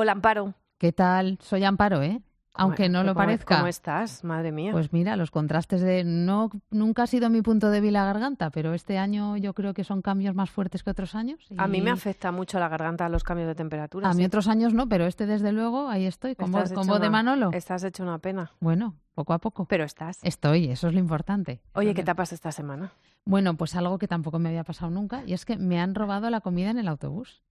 [0.00, 0.54] Hola, Amparo.
[0.78, 1.40] ¿Qué tal?
[1.42, 2.22] Soy Amparo, ¿eh?
[2.54, 3.56] Aunque no lo parezca.
[3.56, 4.22] ¿Cómo estás?
[4.22, 4.70] Madre mía.
[4.70, 6.04] Pues mira, los contrastes de...
[6.04, 9.82] No, nunca ha sido mi punto débil la garganta, pero este año yo creo que
[9.82, 11.48] son cambios más fuertes que otros años.
[11.56, 14.08] A mí me afecta mucho la garganta los cambios de temperatura.
[14.08, 17.50] A mí otros años no, pero este desde luego, ahí estoy, con voz, de Manolo.
[17.52, 18.52] Estás hecho una pena.
[18.60, 19.64] Bueno, poco a poco.
[19.64, 20.20] Pero estás.
[20.22, 21.60] Estoy, eso es lo importante.
[21.72, 22.92] Oye, ¿qué te pasa esta semana?
[23.24, 26.30] Bueno, pues algo que tampoco me había pasado nunca, y es que me han robado
[26.30, 27.42] la comida en el autobús.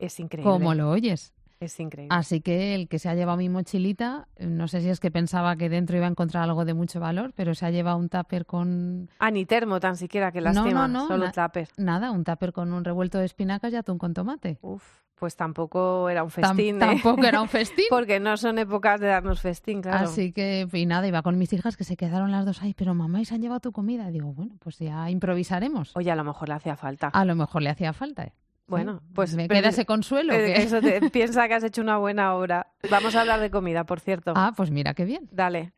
[0.00, 0.50] Es increíble.
[0.50, 1.32] Como lo oyes.
[1.62, 2.14] Es increíble.
[2.14, 5.54] Así que el que se ha llevado mi mochilita, no sé si es que pensaba
[5.54, 8.46] que dentro iba a encontrar algo de mucho valor, pero se ha llevado un tupper
[8.46, 9.08] con...
[9.20, 11.68] Ah, ni termo tan siquiera, que lástima, no, no, no, solo tupper.
[11.76, 14.58] Nada, un tupper con un revuelto de espinacas y atún con tomate.
[14.60, 14.82] Uf,
[15.14, 16.76] pues tampoco era un festín.
[16.76, 16.78] ¿eh?
[16.80, 17.84] Tampoco era un festín.
[17.90, 20.08] Porque no son épocas de darnos festín, claro.
[20.08, 22.92] Así que, y nada, iba con mis hijas que se quedaron las dos ahí, pero
[22.92, 24.08] mamá, ¿y se han llevado tu comida?
[24.08, 25.92] Y digo, bueno, pues ya improvisaremos.
[25.94, 27.06] Oye, a lo mejor le hacía falta.
[27.06, 28.32] A lo mejor le hacía falta, ¿eh?
[28.66, 30.32] Bueno, pues me queda ese consuelo.
[30.32, 32.72] Eso te, piensa que has hecho una buena obra.
[32.90, 34.32] Vamos a hablar de comida, por cierto.
[34.34, 35.28] Ah, pues mira qué bien.
[35.30, 35.72] Dale.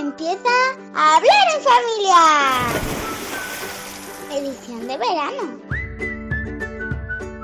[0.00, 0.50] Empieza
[0.94, 2.20] a hablar en familia.
[4.32, 5.60] Edición de verano.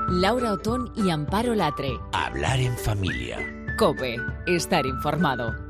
[0.09, 1.91] Laura Otón y Amparo Latre.
[2.13, 3.37] Hablar en familia.
[3.77, 4.15] Cope,
[4.47, 5.66] estar informado.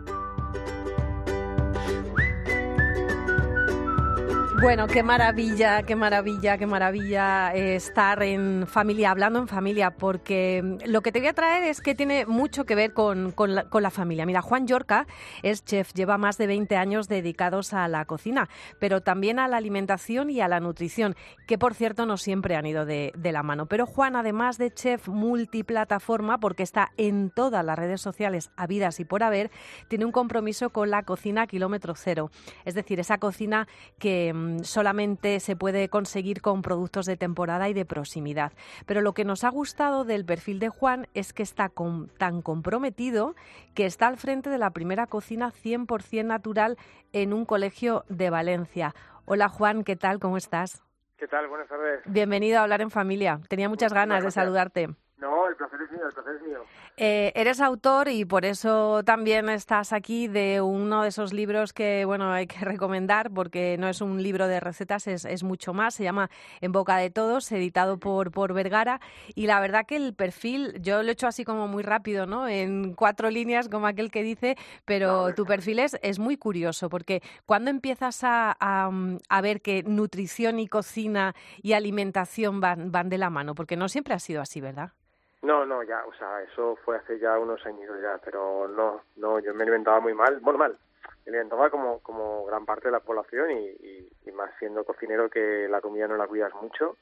[4.59, 10.79] Bueno, qué maravilla, qué maravilla, qué maravilla eh, estar en familia, hablando en familia, porque
[10.87, 14.25] lo que te voy a traer es que tiene mucho que ver con, la, familia.
[14.25, 15.05] Mira, Juan Yorca
[15.43, 19.57] es chef, lleva más de 20 años dedicados a la cocina, pero también a la
[19.57, 23.43] alimentación y a la nutrición, que por cierto no siempre han ido de, de la
[23.43, 23.67] mano.
[23.67, 29.05] Pero Juan, además de chef multiplataforma, porque está en todas las redes sociales habidas y
[29.05, 29.51] por haber,
[29.87, 32.31] tiene un compromiso con la cocina kilómetro cero,
[32.65, 33.67] es decir, esa cocina
[33.99, 34.33] que
[34.63, 38.51] solamente se puede conseguir con productos de temporada y de proximidad.
[38.85, 41.71] Pero lo que nos ha gustado del perfil de Juan es que está
[42.17, 43.35] tan comprometido
[43.73, 46.77] que está al frente de la primera cocina 100% natural
[47.13, 48.93] en un colegio de Valencia.
[49.25, 50.19] Hola Juan, ¿qué tal?
[50.19, 50.83] ¿Cómo estás?
[51.17, 51.47] ¿Qué tal?
[51.47, 52.01] Buenas tardes.
[52.05, 53.39] Bienvenido a Hablar en Familia.
[53.49, 54.87] Tenía muchas ganas de saludarte.
[55.17, 56.63] No, el placer es mío, el placer es mío.
[56.99, 62.05] Eh, eres autor y por eso también estás aquí de uno de esos libros que
[62.05, 65.93] bueno hay que recomendar porque no es un libro de recetas, es, es mucho más.
[65.93, 68.99] Se llama En boca de todos, editado por, por Vergara.
[69.35, 72.47] Y la verdad que el perfil, yo lo he hecho así como muy rápido, ¿no?
[72.47, 77.21] En cuatro líneas, como aquel que dice, pero tu perfil es, es muy curioso porque
[77.45, 78.89] cuando empiezas a, a,
[79.29, 83.87] a ver que nutrición y cocina y alimentación van, van de la mano, porque no
[83.87, 84.93] siempre ha sido así, ¿verdad?
[85.41, 89.39] No, no, ya, o sea, eso fue hace ya unos años ya, pero no, no,
[89.39, 90.77] yo me alimentaba muy mal, bueno, mal,
[91.25, 95.67] me alimentaba como, como gran parte de la población y, y, más siendo cocinero que
[95.67, 96.97] la comida no la cuidas mucho,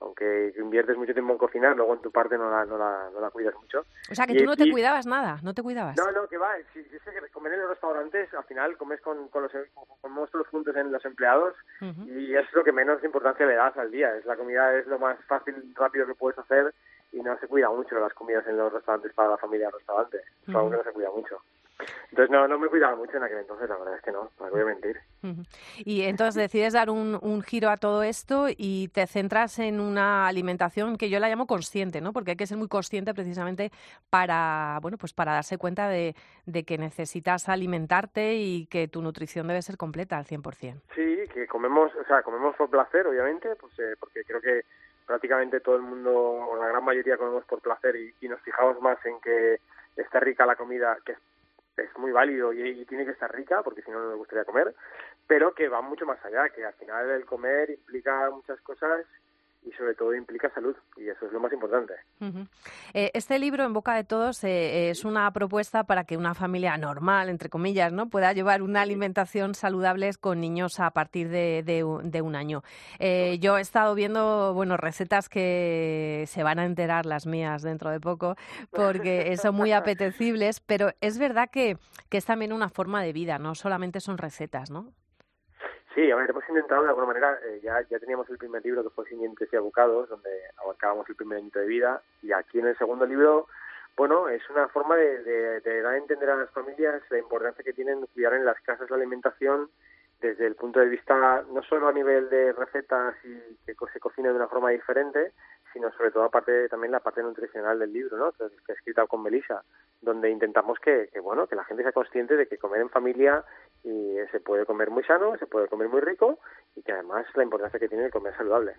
[0.00, 3.20] aunque inviertes mucho tiempo en cocinar, luego en tu parte no la, no la, no
[3.20, 3.84] la cuidas mucho.
[4.10, 5.96] O sea, que tú no te cuidabas nada, no te cuidabas.
[5.96, 9.28] No, no, que va, si, sé que comer en los restaurantes, al final comes con,
[9.28, 9.52] con los,
[10.00, 11.54] comemos todos juntos en los empleados
[12.06, 14.98] y es lo que menos importancia le das al día, es la comida es lo
[14.98, 16.74] más fácil, rápido que puedes hacer
[17.12, 20.18] y no se cuida mucho las comidas en los restaurantes para la familia del restaurante.
[20.46, 21.40] Es algo que no se cuida mucho.
[22.10, 24.50] Entonces no, no me cuidaba mucho en aquel entonces, la verdad es que no, no
[24.50, 24.98] voy a mentir.
[25.78, 30.26] Y entonces decides dar un, un, giro a todo esto y te centras en una
[30.26, 32.12] alimentación que yo la llamo consciente, ¿no?
[32.12, 33.70] Porque hay que ser muy consciente precisamente
[34.10, 36.14] para, bueno, pues para darse cuenta de,
[36.46, 40.80] de que necesitas alimentarte y que tu nutrición debe ser completa al 100%.
[40.94, 44.62] Sí, que comemos, o sea, comemos por placer, obviamente, pues eh, porque creo que
[45.10, 48.96] prácticamente todo el mundo, o la gran mayoría, comemos por placer y, nos fijamos más
[49.04, 49.58] en que
[49.96, 51.16] esté rica la comida, que
[51.76, 54.72] es, muy válido y, tiene que estar rica, porque si no, no nos gustaría comer,
[55.26, 59.04] pero que va mucho más allá, que al final el comer implica muchas cosas
[59.62, 61.94] y sobre todo implica salud y eso es lo más importante.
[62.94, 66.76] Eh, este libro en boca de todos eh, es una propuesta para que una familia
[66.78, 72.22] normal, entre comillas, no pueda llevar una alimentación saludable con niños a partir de, de,
[72.22, 72.62] un año.
[72.98, 77.90] Eh, yo he estado viendo bueno recetas que se van a enterar las mías dentro
[77.90, 78.36] de poco
[78.70, 81.76] porque son muy apetecibles, pero es verdad que,
[82.08, 84.92] que es también una forma de vida, no solamente son recetas, ¿no?
[86.00, 88.82] Sí, a ver, hemos intentado de alguna manera, eh, ya, ya teníamos el primer libro
[88.82, 92.58] que fue Sin dientes y abocados, donde abarcábamos el primer año de vida, y aquí
[92.58, 93.48] en el segundo libro,
[93.98, 97.74] bueno, es una forma de, de, dar a entender a las familias la importancia que
[97.74, 99.68] tienen cuidar en las casas la alimentación
[100.22, 104.30] desde el punto de vista no solo a nivel de recetas y que se cocine
[104.30, 105.34] de una forma diferente,
[105.72, 108.32] sino sobre todo aparte también la parte nutricional del libro, ¿no?
[108.32, 109.62] Que, que he escrito con Melissa,
[110.00, 113.44] donde intentamos que, que, bueno, que la gente sea consciente de que comer en familia
[113.84, 116.38] y se puede comer muy sano, se puede comer muy rico
[116.74, 118.76] y que además la importancia que tiene el comer saludable.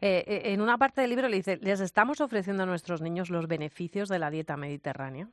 [0.00, 3.30] eh, eh, en una parte del libro le dice, ¿les estamos ofreciendo a nuestros niños
[3.30, 5.28] los beneficios de la dieta mediterránea?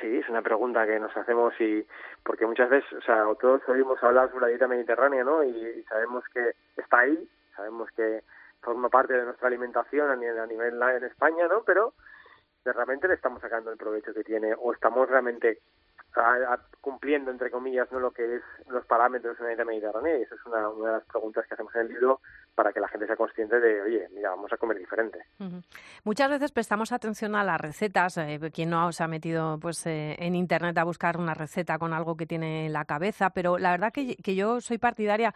[0.00, 1.84] Sí, es una pregunta que nos hacemos y
[2.22, 5.42] porque muchas veces, o sea, todos oímos hablar sobre la dieta mediterránea, ¿no?
[5.42, 8.22] Y, y sabemos que está ahí, sabemos que
[8.62, 11.62] forma parte de nuestra alimentación a nivel, a nivel en España, ¿no?
[11.64, 11.94] Pero
[12.64, 15.60] realmente le estamos sacando el provecho que tiene o estamos realmente
[16.16, 20.18] a, cumpliendo, entre comillas, no lo que es los parámetros de una dieta mediterránea.
[20.18, 22.20] Y esa es una de las preguntas que hacemos en el libro
[22.60, 25.18] para que la gente sea consciente de, oye, mira, vamos a comer diferente.
[26.04, 28.18] Muchas veces prestamos atención a las recetas.
[28.18, 31.94] Eh, quien no se ha metido pues eh, en internet a buscar una receta con
[31.94, 35.32] algo que tiene en la cabeza, pero la verdad que, que, yo soy partidaria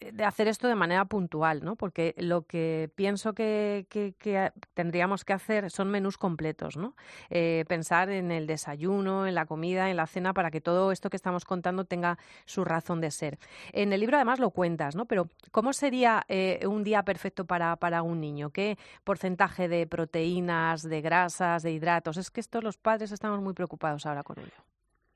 [0.00, 1.76] de hacer esto de manera puntual, ¿no?
[1.76, 6.96] Porque lo que pienso que, que, tendríamos que hacer son menús completos, ¿no?
[7.30, 11.08] Eh, pensar en el desayuno, en la comida, en la cena, para que todo esto
[11.08, 13.38] que estamos contando tenga su razón de ser.
[13.72, 15.06] En el libro además lo cuentas, ¿no?
[15.06, 16.24] Pero ¿cómo sería
[16.66, 18.50] un día perfecto para, para un niño?
[18.50, 22.16] ¿Qué porcentaje de proteínas, de grasas, de hidratos?
[22.16, 24.62] Es que estos los padres estamos muy preocupados ahora con ello.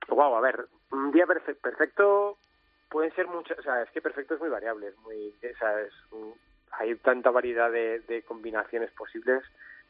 [0.08, 2.38] Wow, a ver, un día perfecto,
[2.88, 5.80] pueden ser muchas, o sea, es que perfecto es muy variable, es muy, o sea,
[5.80, 5.92] es,
[6.72, 9.44] hay tanta variedad de, combinaciones posibles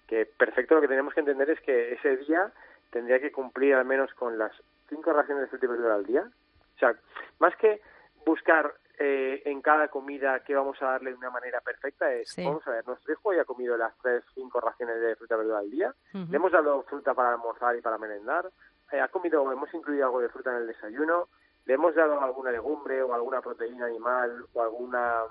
[0.07, 2.51] que perfecto lo que tenemos que entender es que ese día
[2.91, 4.53] tendría que cumplir al menos con las
[4.89, 6.23] cinco raciones de verdura al día.
[6.23, 6.95] O sea,
[7.39, 7.83] más que
[8.25, 12.45] buscar eh, en cada comida qué vamos a darle de una manera perfecta, es, sí.
[12.45, 15.59] vamos a ver, nuestro hijo ya ha comido las tres, cinco raciones de fruta verdura
[15.59, 16.29] al día, uh -huh.
[16.29, 18.51] le hemos dado fruta para almorzar y para merendar,
[18.91, 21.29] eh, ha comido, hemos incluido algo de fruta en el desayuno,
[21.65, 25.23] le hemos dado alguna legumbre o alguna proteína animal o alguna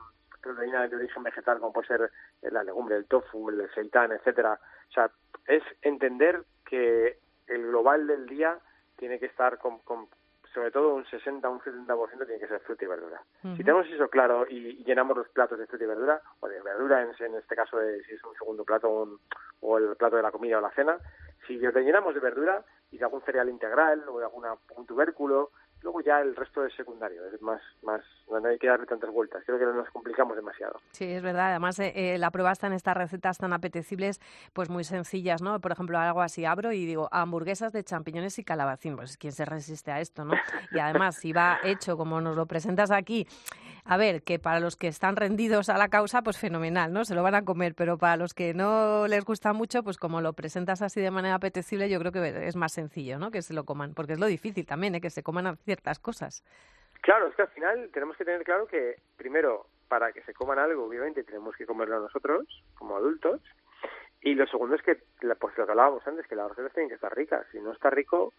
[0.41, 2.11] proteína de origen vegetal como puede ser
[2.43, 4.59] la legumbre, el tofu, el seitán, etcétera.
[4.89, 5.11] O sea,
[5.47, 8.59] es entender que el global del día
[8.97, 10.07] tiene que estar con, con
[10.57, 13.21] sobre todo un 60, un 70% tiene que ser fruta y verdura.
[13.44, 13.57] Uh -huh.
[13.57, 17.04] Si tenemos eso claro y, llenamos los platos de fruta y verdura, o de verdura
[17.04, 19.19] en, en este caso de si es un segundo plato un,
[19.62, 20.98] o el plato de la comida o la cena,
[21.45, 25.51] si lo llenamos de verdura y de algún cereal integral o de alguna, un tubérculo,
[25.81, 29.44] luego ya el resto es secundario, es más, más, no hay que darle tantas vueltas,
[29.45, 30.79] creo que nos complicamos demasiado.
[30.91, 34.19] Sí, es verdad, además eh, eh, la prueba está en estas recetas tan apetecibles,
[34.53, 35.59] pues muy sencillas, ¿no?
[35.59, 39.45] Por ejemplo, algo así, abro y digo, hamburguesas de champiñones y calabacín, pues ¿quién se
[39.45, 40.33] resiste a esto, no?
[40.71, 43.27] Y además, si va hecho como nos lo presentas aquí,
[43.89, 47.06] a ver, que para los que están rendidos a la causa, pues fenomenal, ¿no?
[47.06, 50.19] Se lo van a comer, pero para los que no les gusta mucho, pues como
[50.19, 53.31] lo presentas así de manera apetecible, yo creo que es más sencillo, ¿no?
[53.31, 55.01] Que se lo coman, porque es lo difícil también, ¿eh?
[55.01, 56.44] Que se coman ciertas cosas.
[57.01, 60.60] Claro, es que al final tenemos que tener claro que, primero, para que se coman
[60.60, 62.45] algo, obviamente, tenemos que comerlo nosotros,
[62.75, 63.42] como adultos,
[64.22, 64.95] y lo segundo es que,
[65.39, 67.45] pues lo que hablábamos antes, que las recetas tienen que estar ricas.
[67.51, 68.34] Si no está rico,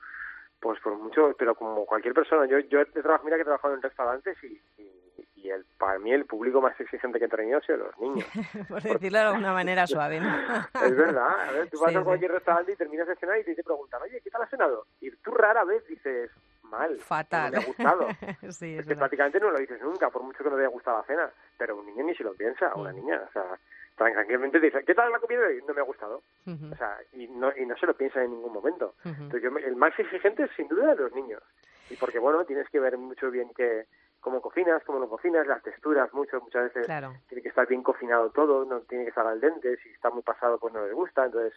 [0.60, 3.74] pues por mucho, pero como cualquier persona, yo yo he trabajado, mira que he trabajado
[3.74, 4.97] en restaurantes y, y,
[5.42, 8.26] y el, para mí el público más exigente que he tenido ha sido los niños.
[8.68, 10.28] por decirlo de alguna manera suave, ¿no?
[10.84, 12.34] es verdad, a ver, tú vas sí, a cualquier sí.
[12.36, 14.86] restaurante y terminas de cenar y te, te preguntan, oye, ¿qué tal has cenado?
[15.00, 16.30] Y tú rara vez dices,
[16.62, 18.08] mal, fatal, no me ha gustado.
[18.50, 20.70] sí, es, es que prácticamente no lo dices nunca, por mucho que no te haya
[20.70, 23.58] gustado la cena, pero un niño ni se lo piensa, o una niña, o sea,
[23.96, 25.62] tranquilamente dice, ¿qué tal la comida hoy?
[25.66, 26.22] No me ha gustado.
[26.46, 26.72] Uh -huh.
[26.72, 28.94] O sea, y no, y no se lo piensa en ningún momento.
[29.04, 29.22] Uh -huh.
[29.22, 31.42] Entonces, yo, el más exigente es sin duda de los niños.
[31.90, 33.86] Y porque, bueno, tienes que ver mucho bien que
[34.20, 37.14] cómo cocinas, cómo no cocinas, las texturas, mucho, muchas veces claro.
[37.28, 40.22] tiene que estar bien cocinado todo, no tiene que estar al dente, si está muy
[40.22, 41.54] pasado pues no les gusta, entonces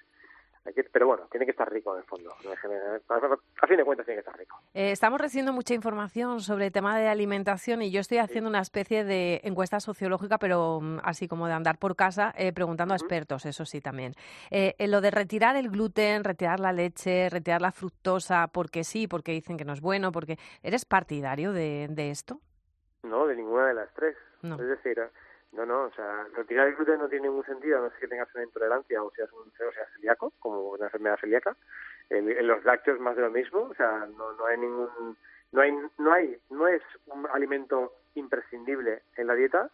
[0.75, 2.30] que, pero bueno, tiene que estar rico en el fondo.
[2.31, 4.62] A fin de cuentas tiene que estar rico.
[4.74, 8.52] Eh, estamos recibiendo mucha información sobre el tema de alimentación y yo estoy haciendo sí.
[8.52, 12.94] una especie de encuesta sociológica, pero um, así como de andar por casa, eh, preguntando
[12.94, 13.02] uh -huh.
[13.02, 14.14] a expertos, eso sí también.
[14.52, 19.31] Eh, lo de retirar el gluten, retirar la leche, retirar la fructosa, porque sí, porque
[19.31, 22.40] dicen que no es bueno, porque ¿eres partidario de, de esto?
[23.04, 24.16] No, de ninguna de las tres.
[24.42, 24.56] No.
[24.56, 25.00] Es decir,
[25.54, 28.08] no, no, o sea, retirar el gluten no tiene ningún sentido, a no ser que
[28.08, 31.56] tengas una intolerancia o seas, un, o seas celíaco, como una enfermedad celíaca.
[32.10, 35.18] En, en, los lácteos más de lo mismo, o sea, no, no hay ningún,
[35.52, 39.70] no hay, no hay, no es un alimento imprescindible en la dieta,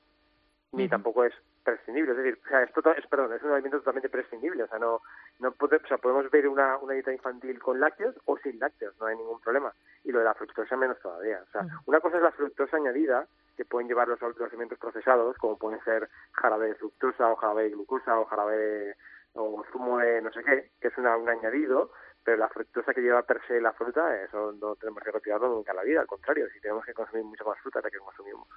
[0.72, 0.90] ni uh -huh.
[0.90, 1.34] tampoco es
[1.64, 4.80] prescindible, es decir, o sea, es, es, perdón, es un alimento totalmente prescindible, o sea,
[4.80, 5.02] no,
[5.40, 8.96] no puede, o sea, podemos ver una, una dieta infantil con lácteos o sin lácteos,
[9.00, 9.74] no hay ningún problema.
[10.04, 11.82] Y lo de la fructosa menos todavía, o sea, uh -huh.
[11.86, 15.84] una cosa es la fructosa añadida, que pueden llevar los, los alimentos procesados, como pueden
[15.84, 18.96] ser jarabe de fructosa o jarabe de glucosa o jarabe de,
[19.34, 21.92] o zumo de no sé qué, que es una, un añadido,
[22.24, 25.72] pero la fructosa que lleva per se la fruta, eso no tenemos que retirarlo nunca
[25.72, 28.00] en la vida, al contrario, si tenemos que consumir mucha más fruta de la que
[28.00, 28.48] consumimos.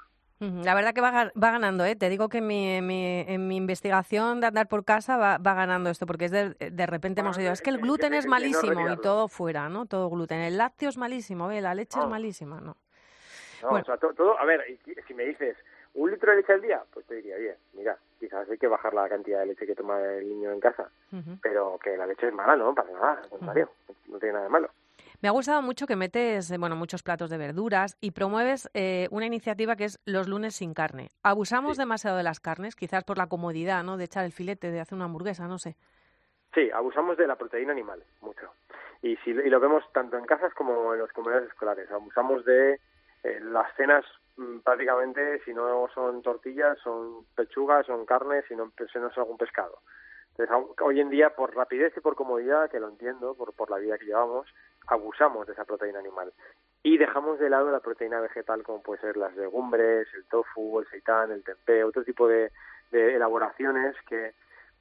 [0.40, 1.96] La verdad que va, va ganando, ¿eh?
[1.96, 5.90] Te digo que mi, mi- en mi investigación de andar por casa va, va ganando
[5.90, 8.28] esto, porque es de, de repente hemos oído, es que el gluten es es de
[8.30, 9.84] no malísimo y todo fuera, ¿no?
[9.84, 10.40] Todo gluten.
[10.40, 11.60] El lácteo es malísimo, ¿ve?
[11.60, 12.76] La leche es malísima, ¿no?
[13.62, 13.82] No, Bueno.
[13.82, 14.64] o sea, to- todo, a ver,
[15.06, 15.58] si me dices
[15.92, 18.94] un litro de leche al día, pues te diría, oye, mira, quizás hay que bajar
[18.94, 20.88] la cantidad de leche que toma el niño en casa,
[21.42, 22.74] pero que la leche es mala, ¿no?
[22.74, 23.70] Para nada, al contrario,
[24.08, 24.70] no tiene nada de malo.
[25.22, 29.06] Me ha gustado mucho que metes, eh, bueno, muchos platos de verduras y promueves eh,
[29.10, 31.08] una iniciativa que es los lunes sin carne.
[31.22, 31.82] Abusamos Sí.
[31.82, 33.98] demasiado de las carnes, quizás por la comodidad, ¿no?
[33.98, 35.76] De echar el filete, de hacer una hamburguesa, no sé.
[36.54, 38.50] Sí, abusamos de la proteína animal, mucho.
[39.02, 41.90] Y, si, y lo vemos tanto en casas como en los comedores escolares.
[41.90, 42.80] Abusamos de
[43.22, 44.04] eh, las cenas
[44.38, 49.18] mm, prácticamente, si no son tortillas, son pechugas, son carnes, si no, si no es
[49.18, 49.80] algún pescado.
[50.38, 53.76] Entonces, hoy en día, por rapidez y por comodidad, que lo entiendo, por, por la
[53.76, 54.46] vida que llevamos,
[54.86, 56.32] abusamos de esa proteína animal.
[56.82, 60.86] Y dejamos de lado la proteína vegetal, como puede ser las legumbres, el tofu, el
[60.88, 62.50] seitán, el tempeh, otro tipo de,
[62.90, 64.32] de elaboraciones que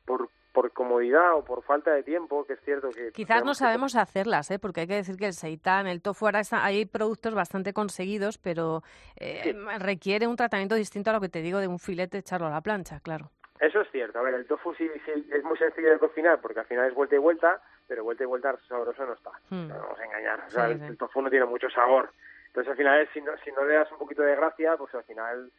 [0.05, 3.11] por, por comodidad o por falta de tiempo, que es cierto que...
[3.11, 4.59] Quizás no que- sabemos hacerlas, ¿eh?
[4.59, 8.37] porque hay que decir que el seitán, el tofu, ahora está- hay productos bastante conseguidos,
[8.37, 8.81] pero
[9.17, 12.51] eh, requiere un tratamiento distinto a lo que te digo de un filete echarlo a
[12.51, 13.29] la plancha, claro.
[13.59, 14.19] Eso es cierto.
[14.19, 16.95] A ver, el tofu sí, sí es muy sencillo de cocinar porque al final es
[16.95, 19.31] vuelta y vuelta, pero vuelta y vuelta sabroso no está.
[19.49, 19.67] Hmm.
[19.67, 20.43] No nos vamos a engañar.
[20.47, 20.85] O sea, Sí, el, sí.
[20.85, 22.11] el tofu no tiene mucho sabor.
[22.47, 25.03] Entonces al final, si no, si no le das un poquito de gracia, pues al
[25.03, 25.51] final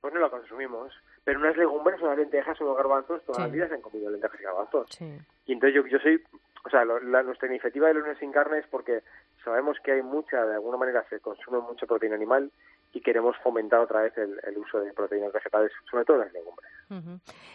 [0.00, 0.92] pues no lo consumimos.
[1.24, 3.42] Pero unas legumbres, unas lentejas, unos garbanzos, todas Sí.
[3.42, 5.00] las vidas han comido lentejas y garbanzos.
[5.46, 6.22] Y entonces yo, yo soy,
[6.64, 9.02] o sea, lo- la, nuestra iniciativa de lunes sin carne es porque
[9.44, 12.50] sabemos que hay mucha, de alguna manera se consume mucha proteína animal
[12.94, 16.70] y queremos fomentar otra vez el, el uso de proteínas vegetales, sobre todo las legumbres.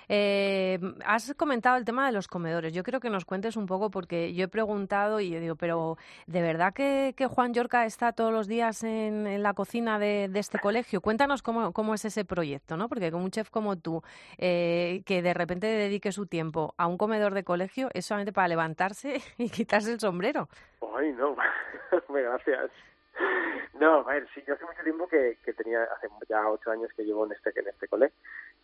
[0.10, 2.74] Eh, has comentado el tema de los comedores.
[2.74, 5.98] Yo quiero que nos cuentes un poco porque yo he preguntado y yo digo, pero
[6.27, 10.27] ¿de verdad que, que Juan Yorca está todos los días en, en la cocina de,
[10.29, 11.00] de este colegio?
[11.00, 12.89] Cuéntanos cómo, cómo es ese proyecto, ¿no?
[12.89, 14.01] Porque como un chef como tú,
[14.38, 18.50] eh, que de repente dedique su tiempo a un comedor de colegio, es solamente para
[18.50, 20.50] levantarse y quitarse el sombrero.
[20.98, 21.36] Ay, no,
[22.10, 22.72] gracias.
[23.80, 26.92] No, a ver, sí, yo hace mucho tiempo que, que tenía, hace ya ocho años
[26.98, 28.12] que llevo en este, en este cole,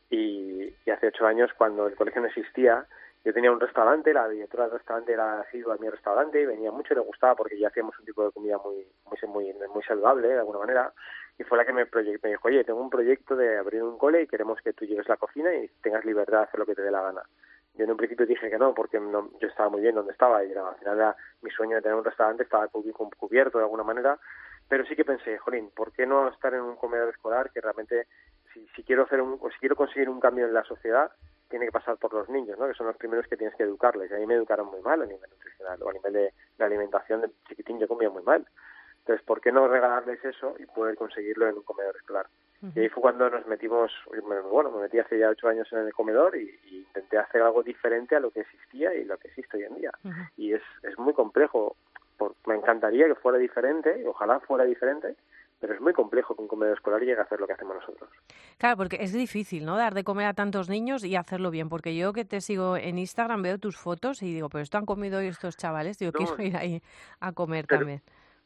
[0.10, 2.86] y, y hace ocho años cuando el colegio no existía,
[3.24, 6.72] yo tenía un restaurante, la directora del restaurante era asidua a mi restaurante y venía
[6.72, 9.84] mucho y le gustaba porque ya hacíamos un tipo de comida muy, muy, muy, muy
[9.84, 10.94] saludable de alguna manera,
[11.38, 14.22] y fue la que me, me dijo, oye, tengo un proyecto de abrir un cole
[14.22, 16.82] y queremos que tú lleves la cocina y tengas libertad de hacer lo que te
[16.82, 17.24] dé la gana.
[17.78, 20.44] Yo en un principio dije que no, porque no, yo estaba muy bien donde estaba
[20.44, 23.66] y al final era mi sueño de tener un restaurante, estaba cubi- cu- cubierto de
[23.66, 24.18] alguna manera,
[24.70, 28.08] pero sí que pensé, jolín, ¿por qué no estar en un comedor escolar que realmente,
[28.54, 31.12] si, si quiero hacer un, o si quiero conseguir un cambio en la sociedad,
[31.50, 32.68] tiene que pasar por los niños, ¿no?
[32.68, 34.10] Que son los primeros que tienes que educarles.
[34.10, 36.66] Y a mí me educaron muy mal a nivel nutricional o a nivel de, de
[36.66, 38.48] alimentación de chiquitín yo comía muy mal.
[39.00, 42.26] Entonces, ¿por qué no regalarles eso y poder conseguirlo en un comedor escolar?
[42.74, 43.92] Y ahí fue cuando nos metimos,
[44.50, 47.62] bueno, me metí hace ya ocho años en el comedor y, y intenté hacer algo
[47.64, 49.92] diferente a lo que existía y lo que existe hoy en día.
[50.38, 51.76] Y es, es muy complejo.
[52.18, 55.16] Por, me encantaría que fuera diferente, y ojalá fuera diferente,
[55.60, 58.10] pero es muy complejo que un comedor escolar llegue a hacer lo que hacemos nosotros.
[58.58, 59.76] Claro, porque es difícil, ¿no?
[59.76, 61.68] Dar de comer a tantos niños y hacerlo bien.
[61.68, 64.86] Porque yo que te sigo en Instagram veo tus fotos y digo, pero esto han
[64.86, 65.98] comido hoy estos chavales.
[66.00, 66.82] Digo, No, quiero ir ahí
[67.20, 68.02] a comer pero- también.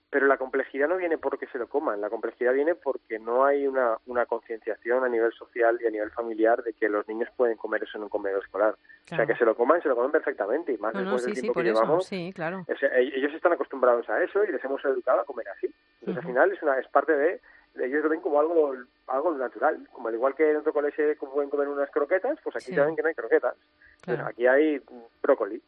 [0.10, 3.68] Pero la complejidad no viene porque se lo coman, la complejidad viene porque no hay
[3.68, 7.58] una, una concienciación a nivel social y a nivel familiar de que los niños pueden
[7.58, 8.76] comer eso en un comedor escolar.
[9.12, 11.22] O sea, que se lo coman, se lo comen perfectamente, y más No, no, después
[11.24, 11.82] sí, del sí, tiempo por que eso.
[11.82, 12.06] llevamos.
[12.06, 12.66] Sí, claro.
[12.68, 15.68] O sea, e- ellos están acostumbrados a eso y les hemos educado a comer así.
[16.02, 17.42] Entonces, al final, es, una, es parte de,
[17.76, 18.74] Ellos lo ven como algo
[19.08, 19.88] algo natural.
[19.94, 22.76] Como al igual que en otro colegio pueden comer unas croquetas, pues aquí Sí.
[22.76, 23.56] saben que no hay croquetas.
[24.04, 24.26] Pues Claro.
[24.28, 24.82] aquí hay
[25.22, 25.62] brócoli.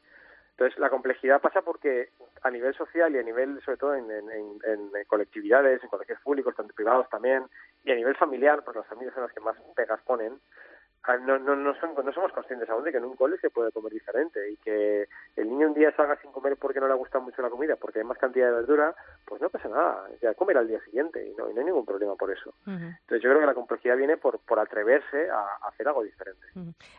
[0.61, 2.09] Entonces, la complejidad pasa porque
[2.43, 4.05] a nivel social y a nivel, sobre todo, en,
[5.07, 7.45] colectividades, en colegios públicos, tanto privados también,
[7.83, 10.39] y a nivel familiar, pues las familias son las que más pegas ponen,
[11.21, 13.71] no, no, no, son- no somos conscientes aún de que en un cole se puede
[13.71, 17.19] comer diferente y que el niño un día salga sin comer porque no le gusta
[17.19, 20.57] mucho la comida, porque hay más cantidad de verdura, pues no pasa nada, ya comer
[20.57, 22.53] al día siguiente y no, y no hay ningún problema por eso.
[22.65, 26.45] Entonces yo creo que la complejidad viene por, por atreverse a, a hacer algo diferente.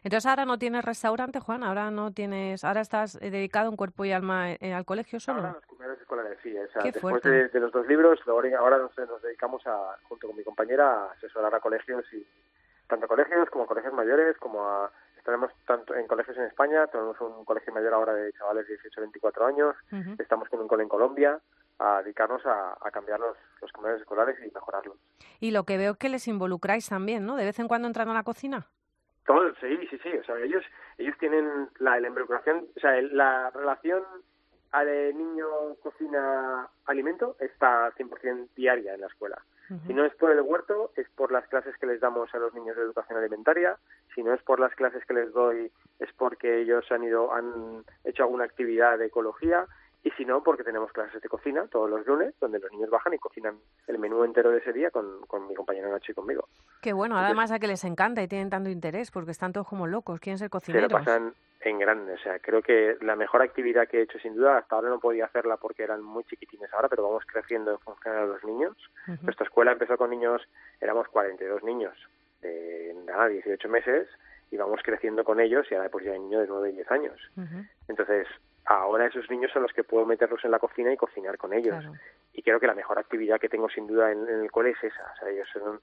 [0.02, 4.04] Entonces ahora no tienes restaurante, Juan, ahora no tienes, ahora estás eh, dedicado en cuerpo
[4.04, 5.38] y alma eh, al colegio solo.
[5.40, 6.56] Ahora los comedores escolares, sí.
[6.58, 7.28] O sea, Qué después fuerte.
[7.30, 11.04] de, de los dos libros, ahora ahora nos, nos dedicamos, a, junto con mi compañera,
[11.04, 12.26] a asesorar a colegios, y
[12.92, 14.90] tanto colegios como colegios mayores, como a...
[15.16, 19.00] Estaremos tanto en colegios en España, tenemos un colegio mayor ahora de chavales de 18
[19.02, 19.76] 24 años,
[20.18, 21.38] estamos con un cole en Colombia,
[21.78, 24.96] a dedicarnos a, a cambiar los, los comedores escolares y mejorarlos.
[25.38, 27.36] Y lo que veo que les involucráis también, ¿no?
[27.36, 28.66] De vez en cuando entran a la cocina.
[29.24, 30.08] Todo, sí, sí, sí.
[30.18, 30.64] O sea, ellos,
[30.98, 34.02] ellos tienen la, la involucración, o sea, el- la relación
[34.72, 35.46] a de niño
[35.84, 39.40] cocina alimento está 100% diaria en la escuela.
[39.86, 42.52] Si no es por el huerto, es por las clases que les damos a los
[42.52, 43.78] niños de educación alimentaria.
[44.14, 47.84] Si no es por las clases que les doy, es porque ellos han ido, han
[48.04, 49.66] hecho alguna actividad de ecología
[50.04, 53.14] y si no, porque tenemos clases de cocina todos los lunes, donde los niños bajan
[53.14, 53.56] y cocinan
[53.86, 56.48] el menú entero de ese día con, con mi compañero Nacho y conmigo.
[56.80, 59.86] Qué bueno, además a que les encanta y tienen tanto interés, porque están todos como
[59.86, 60.90] locos, quieren ser Se cocineros.
[60.90, 64.34] lo pasan en grande, o sea, creo que la mejor actividad que he hecho sin
[64.34, 67.78] duda, hasta ahora no podía hacerla porque eran muy chiquitines ahora, pero vamos creciendo en
[67.78, 68.76] función de los niños.
[69.06, 69.18] Ujú.
[69.22, 70.42] Nuestra escuela empezó con niños,
[70.80, 71.96] éramos 42 niños
[72.40, 74.08] de nada, 18 meses,
[74.50, 76.90] y vamos creciendo con ellos y ahora pues ya hay niños de 9 y 10
[76.90, 77.20] años.
[77.36, 78.26] Ujú, Entonces,
[78.66, 81.78] ahora esos niños son los que puedo meterlos en la cocina y cocinar con ellos.
[81.78, 81.92] claro.
[82.32, 84.82] Y creo que la mejor actividad que tengo sin duda en, en el cole es
[84.82, 85.12] esa.
[85.12, 85.80] O sea, ellos son,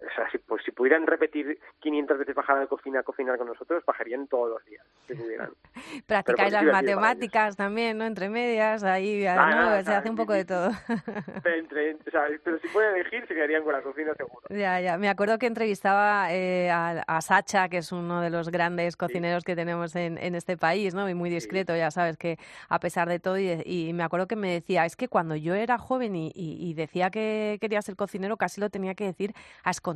[0.00, 3.36] o sea, si, pues, si pudieran repetir 500 veces bajar a la cocina a cocinar
[3.38, 5.50] con nosotros, bajarían todos los días, si pudieran.
[6.06, 8.04] Practicáis las matemáticas también, ¿no?
[8.04, 9.56] Entre medias, ahí Ah, ¿no?
[9.56, 10.48] nada, se nada, hace un sí, poco sí, de sí.
[10.48, 10.70] todo.
[11.42, 14.42] Pero, entre, o sea, pero si pueden elegir, se quedarían con la cocina seguro.
[14.50, 14.98] Ya, ya.
[14.98, 19.42] Me acuerdo que entrevistaba eh, a, a Sacha, que es uno de los grandes cocineros
[19.44, 21.08] que tenemos en, en este país, ¿no?
[21.08, 22.38] Y muy discreto, ya sabes, que
[22.68, 25.54] a pesar de todo, y, y me acuerdo que me decía, es que cuando yo
[25.54, 29.32] era joven y, y- y decía que quería ser cocinero, casi lo tenía que decir
[29.64, 29.89] a escondidas,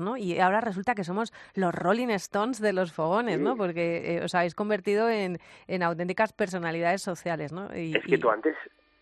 [0.00, 0.16] ¿no?
[0.16, 3.56] Y ahora resulta que somos los Rolling Stones de los fogones, ¿no?
[3.56, 7.74] Porque eh, os habéis convertido en, en auténticas personalidades sociales, ¿no?
[7.76, 8.56] Y- Es que y- tú antes,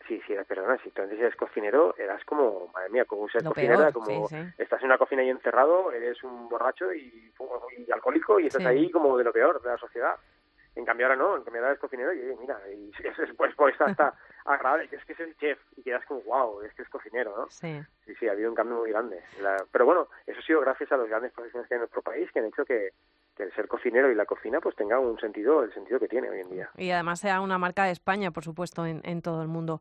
[0.09, 3.59] sí, sí, perdona, si tú antes eras cocinero, eras como, madre mía, como ser peor,
[3.81, 4.43] era como, sí, sí.
[4.59, 7.33] estás en una cocina ahí encerrado, eres un borracho y,
[7.87, 8.69] y alcohólico y estás Sí.
[8.69, 10.15] ahí como de lo peor de la sociedad.
[10.75, 13.55] En cambio ahora no, en cambio ahora eres cocinero y mira, y es, es, pues,
[13.57, 14.15] pues está, está
[14.47, 17.35] agradable, que es que es el chef y quedas como, wow, es que es cocinero,
[17.37, 17.49] ¿no?
[17.51, 17.81] Sí.
[18.05, 19.21] Sí, sí, ha habido un cambio muy grande.
[19.41, 22.03] La- pero bueno, eso ha sido gracias a los grandes profesionales que hay en nuestro
[22.03, 22.91] país que han hecho que,
[23.37, 26.31] que el ser cocinero y la cocina pues tenga un sentido, el sentido que tiene
[26.31, 26.71] hoy en día.
[26.77, 29.81] Y además sea una marca de España, por supuesto, en, en todo el mundo.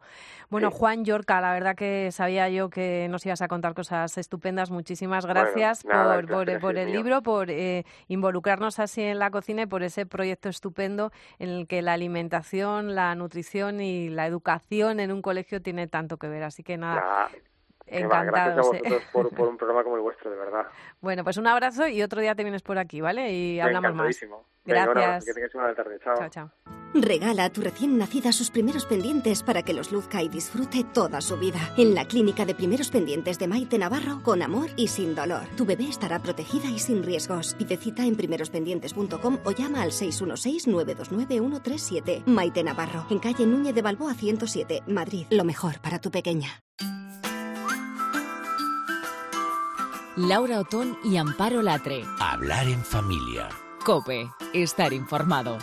[0.50, 0.78] Bueno, Sí.
[0.78, 4.72] Juan Yorca, la verdad que sabía yo que nos ibas a contar cosas estupendas.
[4.72, 6.96] Muchísimas Bueno, gracias nada, por, el por, el mío.
[6.98, 11.68] libro, por eh, involucrarnos así en la cocina y por ese proyecto estupendo en el
[11.68, 16.44] que la alimentación, la nutrición y la educación en un colegio tiene tanto que ver.
[16.44, 17.30] Así que nada,
[17.88, 18.76] va, gracias a encantados.
[18.76, 18.80] eh.
[18.84, 20.66] vosotros por, por un programa como el vuestro, de verdad.
[21.02, 23.32] Bueno, pues un abrazo y otro día te vienes por aquí, ¿vale?
[23.32, 24.08] Y hablamos más.
[24.16, 24.48] Encantadísimo.
[24.66, 25.26] Venga, Gracias.
[25.26, 26.00] que tengáis una buena tarde.
[26.04, 26.16] Chao.
[26.18, 26.50] Chao, chao.
[26.96, 31.22] Regala a tu recién nacida sus primeros pendientes para que los luzca y disfrute toda
[31.22, 31.60] su vida.
[31.78, 35.44] En la clínica de primeros pendientes de Maite Navarro, con amor y sin dolor.
[35.58, 37.54] Tu bebé estará protegida y sin riesgos.
[37.54, 42.24] Pide cita en primerospendientes.com o llama al 616-929-137.
[42.26, 45.28] Maite Navarro, en calle Núñez de Balboa 107, Madrid.
[45.30, 46.62] Lo mejor para tu pequeña.
[50.18, 52.06] Laura Otón y Amparo Latre.
[52.22, 53.50] Hablar en familia.
[53.84, 55.58] Cope, estar informado.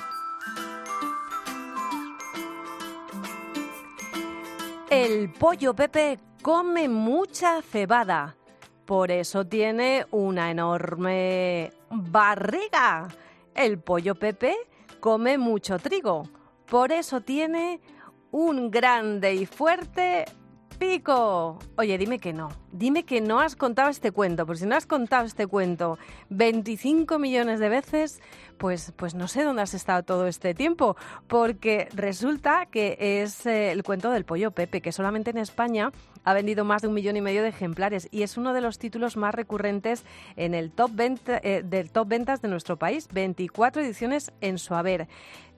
[4.91, 8.37] El pollo Pepe come mucha cebada,
[8.85, 13.09] por eso tiene una enorme barriga.
[13.55, 14.55] El pollo Pepe
[15.01, 16.29] come mucho trigo,
[16.67, 17.81] por eso tiene
[18.31, 20.27] un grande y fuerte
[20.83, 21.61] pico.
[21.77, 24.85] Oye, dime que no, dime que no has contado este cuento, porque si no has
[24.87, 25.97] contado este cuento
[26.31, 28.21] 25 millones de veces,
[28.59, 30.97] pues, pues no sé dónde has estado todo este tiempo,
[31.29, 35.93] porque resulta que es eh, el cuento del pollo Pepe, que solamente en España
[36.25, 38.79] ha vendido más de un millón y medio de ejemplares y es uno de los
[38.81, 43.83] títulos más recurrentes en el top venta- eh, del top ventas de nuestro país, 24
[43.83, 45.07] ediciones en su haber.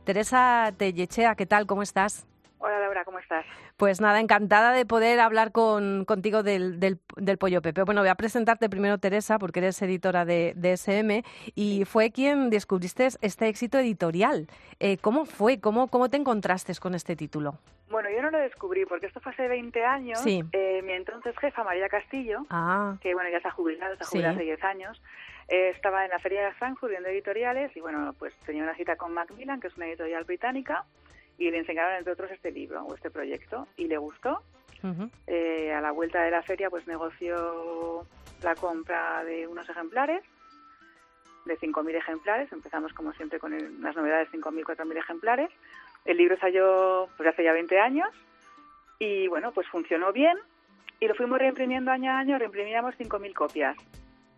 [0.05, 1.67] Teresa Tellechea, ¿qué tal?
[1.67, 2.27] ¿Cómo estás?
[2.67, 3.45] Hola Laura, ¿cómo estás?
[3.77, 7.83] Pues nada, encantada de poder hablar con, contigo del, del, del Pollo Pepe.
[7.83, 11.23] Bueno, voy a presentarte primero, Teresa, porque eres editora de, de SM
[11.55, 14.47] y fue quien descubriste este éxito editorial.
[14.81, 15.61] Eh, ¿Cómo fue?
[15.61, 17.59] ¿Cómo, ¿Cómo te encontraste con este título?
[17.91, 20.21] Bueno, yo no lo descubrí porque esto fue hace 20 años.
[20.21, 20.43] Sí.
[20.53, 24.07] Eh, mi entonces jefa, María Castillo, Ah, que bueno, ya se ha jubilado, se ha
[24.07, 24.11] Sí.
[24.13, 25.03] jubilado hace 10 años,
[25.49, 28.97] eh, estaba en la Feria de Frankfurt viendo editoriales y bueno, pues tenía una cita
[28.97, 30.87] con Macmillan, que es una editorial británica,
[31.39, 34.43] y le enseñaron entre otros este libro o este proyecto y le gustó.
[34.83, 38.07] ujú, Eh, a la vuelta de la feria pues negoció
[38.43, 40.23] la compra de unos ejemplares,
[41.47, 42.51] de 5.000 ejemplares.
[42.53, 45.51] Empezamos como siempre con el- las novedades 5.000, 4.000 ejemplares.
[46.05, 48.09] El libro salió pues hace ya 20 años
[48.99, 50.37] y bueno, pues funcionó bien
[51.01, 53.77] y lo fuimos reimprimiendo año a año, reimprimíamos 5.000 copias.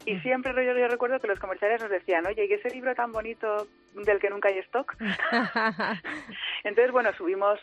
[0.07, 3.13] Y siempre yo, yo recuerdo que los comerciales nos decían, oye, ¿y ese libro tan
[3.13, 4.95] bonito del que nunca hay stock?
[6.65, 7.61] Entonces, bueno, subimos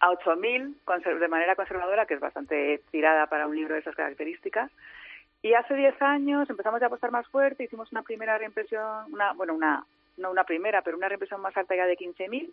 [0.00, 3.94] a 8.000 conser- de manera conservadora, que es bastante tirada para un libro de esas
[3.94, 4.70] características.
[5.42, 9.54] Y hace 10 años empezamos a apostar más fuerte, hicimos una primera reimpresión, una, bueno,
[9.54, 9.84] una,
[10.16, 12.50] no una primera, pero una reimpresión más alta ya de 15.000.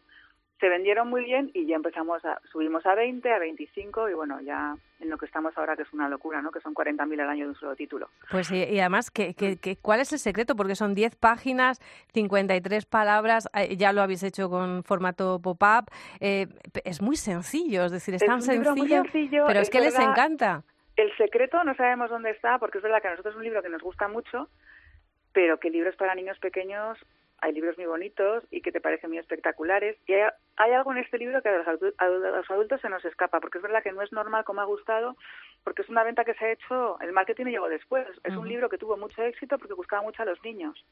[0.60, 4.42] se vendieron muy bien y ya empezamos a, subimos a 20, a 25 y bueno,
[4.42, 6.52] ya en lo que estamos ahora que es una locura, ¿no?
[6.52, 8.10] Que son 40.000 al año de un solo título.
[8.30, 10.56] Pues y, y además, ¿qué, qué, qué, cuál es el secreto?
[10.56, 11.80] Porque son 10 páginas,
[12.14, 16.48] 53 palabras, eh, ya lo habéis hecho con formato pop-up, eh,
[16.84, 19.98] es muy sencillo, es decir, es, Es tan sencillo, sencillo, pero es es que les
[19.98, 20.64] encanta.
[20.98, 23.62] El secreto no sabemos dónde está porque es verdad que a nosotros es un libro
[23.62, 24.50] que nos gusta mucho,
[25.32, 26.98] pero que libros para niños pequeños
[27.42, 29.98] hay libros muy bonitos y que te parecen muy espectaculares.
[30.08, 33.04] Y hay, hay algo en este libro que a los, a los adultos se nos
[33.06, 35.16] escapa, porque es verdad que no es normal como ha gustado,
[35.64, 38.08] porque es una venta que se ha hecho, el marketing llegó después.
[38.24, 40.86] Es un libro que tuvo mucho éxito porque buscaba mucho a los niños.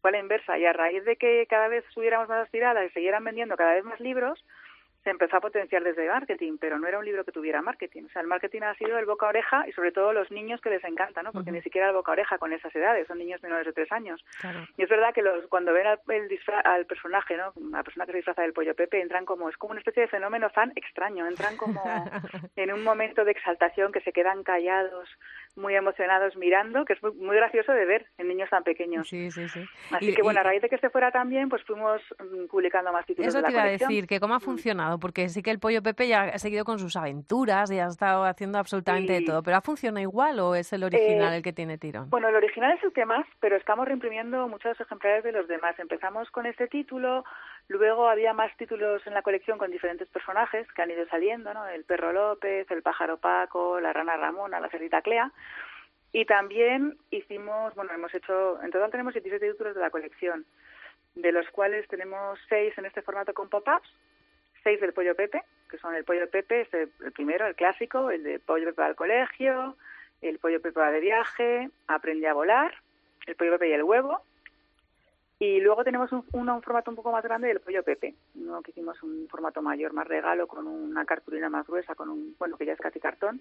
[0.00, 0.58] Fue a la inversa.
[0.58, 3.74] Y a raíz de que cada vez subiéramos más las tiradas y siguieran vendiendo cada
[3.74, 4.44] vez más libros,
[5.04, 8.04] se empezó a potenciar desde marketing, pero no era un libro que tuviera marketing.
[8.06, 10.60] O sea, el marketing ha sido el boca a oreja y sobre todo los niños
[10.62, 11.30] que les encanta, ¿no?
[11.30, 13.92] Porque ni siquiera el boca a oreja con esas edades, son niños menores de tres
[13.92, 14.24] años.
[14.40, 14.60] Claro.
[14.78, 17.52] Y es verdad que los, cuando ven al, el disfra- al personaje, ¿no?
[17.70, 20.08] La persona que se disfraza del pollo Pepe, entran como, es como una especie de
[20.08, 21.82] fenómeno fan extraño, entran como
[22.56, 25.08] en un momento de exaltación que se quedan callados,
[25.56, 29.08] muy emocionados mirando, que es muy, muy gracioso de ver en niños tan pequeños.
[29.08, 29.64] Sí, sí, sí.
[29.92, 32.00] Así Y- que bueno, y- a raíz de que este fuera tan bien, pues fuimos
[32.18, 34.42] mm, publicando más títulos Eso de la te iba a decir, que cómo ha Mm.
[34.42, 37.86] funcionado, porque sí que el Pollo Pepe ya ha seguido con sus aventuras y ha
[37.86, 41.42] estado haciendo absolutamente de todo, pero ¿ha funcionado igual o es el original Eh, el
[41.42, 42.10] que tiene tirón?
[42.10, 45.78] Bueno, el original es el que más, pero estamos reimprimiendo muchos ejemplares de los demás.
[45.78, 47.24] Empezamos con este título,
[47.68, 51.66] luego había más títulos en la colección con diferentes personajes que han ido saliendo, ¿no?
[51.66, 55.32] El perro López, el pájaro Paco, la rana Ramona, la cerrita Clea.
[56.12, 60.46] Y también hicimos, bueno, hemos hecho, en total tenemos 17 títulos de la colección,
[61.14, 63.88] de los cuales tenemos 6 en este formato con pop-ups,
[64.62, 68.22] 6 del Pollo Pepe, que son el Pollo Pepe, este, el primero, el clásico, el
[68.22, 69.76] de Pollo Pepe al colegio,
[70.22, 72.74] el Pollo Pepe va de viaje, Aprende a volar,
[73.26, 74.22] el Pollo Pepe y el huevo,
[75.44, 78.62] y luego tenemos un, uno, un formato un poco más grande del Pollo Pepe, uno
[78.62, 82.56] que hicimos un formato mayor, más regalo, con una cartulina más gruesa, con un, bueno,
[82.56, 83.40] que ya es casi cartón,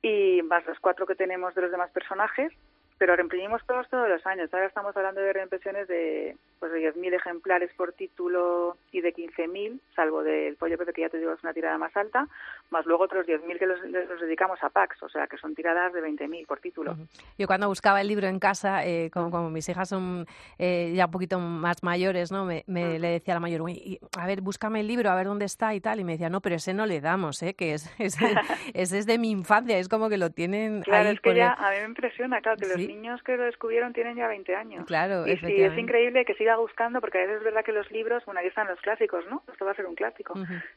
[0.00, 2.52] y más los cuatro que tenemos de los demás personajes,
[2.98, 4.52] pero reimprimimos todos todos los años.
[4.52, 9.80] Ahora estamos hablando de reimpresiones de pues de 10.000 ejemplares por título y de 15.000,
[9.96, 12.28] salvo del Pollo Pepe, que ya te digo es una tirada más alta,
[12.70, 15.92] más luego otros 10.000 que los, los dedicamos a packs, o sea que son tiradas
[15.92, 16.92] de 20.000 por título.
[16.92, 17.06] Ujú.
[17.36, 20.24] Yo cuando buscaba el libro en casa, eh, como, como mis hijas son
[20.56, 22.44] eh, ya un poquito más mayores, ¿no?
[22.44, 25.16] Me, me- le decía a la mayor, "Uy, y, a ver, búscame el libro, a
[25.16, 25.98] ver dónde está y tal.
[25.98, 27.54] Y me decía, no, pero ese no le damos, ¿eh?
[27.54, 28.24] Que es, ese,
[28.74, 31.56] ese es de mi infancia, es como que lo tienen Claro, ahí es que ya
[31.58, 32.78] el- a mí me impresiona, claro, que Sí.
[32.78, 34.86] los niños que lo descubrieron tienen ya 20 años.
[34.86, 37.90] Claro, y sí, es increíble que siga gustando, porque a veces es verdad que los
[37.90, 39.42] libros, bueno, ahí están los clásicos, ¿no?
[39.50, 40.34] Esto va a ser un clásico.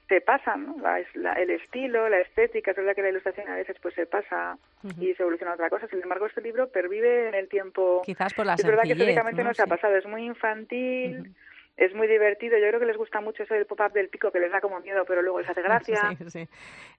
[0.08, 0.76] Se pasan, ¿no?
[0.82, 4.06] La- la- el estilo, la estética, es verdad que la ilustración a veces pues se
[4.06, 4.58] pasa
[5.00, 5.88] y se evoluciona a otra cosa.
[5.88, 8.02] Sin embargo, este libro pervive en el tiempo.
[8.06, 9.50] Quizás por la es verdad que sencillez, estéticamente ¿no?
[9.50, 11.34] no, se ha pasado, es muy infantil.
[11.78, 14.40] Es muy divertido, yo creo que les gusta mucho eso del pop-up del pico que
[14.40, 16.16] les da como miedo, pero luego les hace gracia.
[16.18, 16.50] Sí, sí,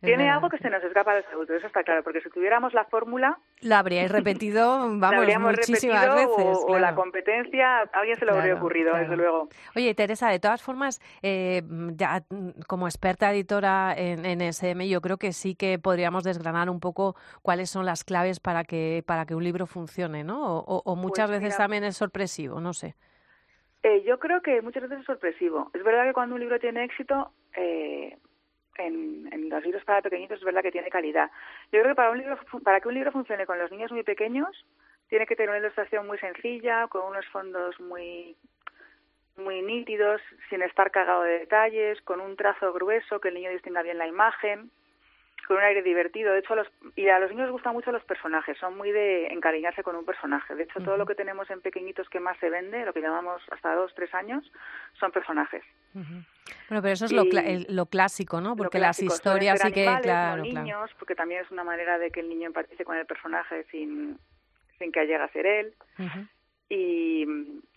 [0.03, 0.35] Tiene verdad.
[0.35, 2.85] algo que se nos escapa a los adultos, eso está claro, porque si tuviéramos la
[2.85, 6.59] fórmula, La habríais repetido, la vamos, habríamos muchísimas repetido veces.
[6.61, 9.03] o, o la competencia, a alguien se lo habría Claro, ocurrido, claro.
[9.05, 9.49] desde luego.
[9.75, 11.63] Oye, Teresa, de todas formas, eh,
[11.95, 12.23] ya
[12.67, 17.17] como experta editora en, en SM, yo creo que sí que podríamos desgranar un poco
[17.41, 20.59] cuáles son las claves para que para que un libro funcione, ¿no?
[20.59, 22.95] O, o- o muchas Pues veces mira, también es sorpresivo, no sé.
[23.87, 25.71] Eh, yo creo que muchas veces es sorpresivo.
[25.73, 28.19] Es verdad que cuando un libro tiene éxito, eh,
[28.79, 31.31] en, los libros para pequeñitos es verdad que tiene calidad.
[31.71, 34.03] Yo creo que para, un libro, para que un libro funcione con los niños muy
[34.03, 34.67] pequeños,
[35.09, 38.37] tiene que tener una ilustración muy sencilla, con unos fondos muy
[39.37, 40.21] muy nítidos,
[40.51, 44.09] sin estar cagado de detalles, con un trazo grueso, que el niño distinga bien la
[44.09, 44.73] imagen,
[45.47, 46.33] con un aire divertido.
[46.33, 48.91] De hecho, a los, y a los niños les gustan mucho los personajes, son muy
[48.91, 50.55] de encariñarse con un personaje.
[50.55, 53.43] De hecho, todo lo que tenemos en pequeñitos que más se vende, lo que llamamos
[53.51, 54.51] hasta dos, tres años,
[54.99, 55.63] son personajes.
[55.95, 56.23] Ujú.
[56.69, 58.57] Bueno, pero eso es lo, el- lo clásico, ¿no?
[58.57, 60.65] Porque las clásico, historias sí que, animales, claro, no claro.
[60.67, 64.19] niños, porque también es una manera de que el niño empatice con el personaje sin,
[64.79, 65.75] sin que llegue a ser él.
[66.69, 67.25] Y,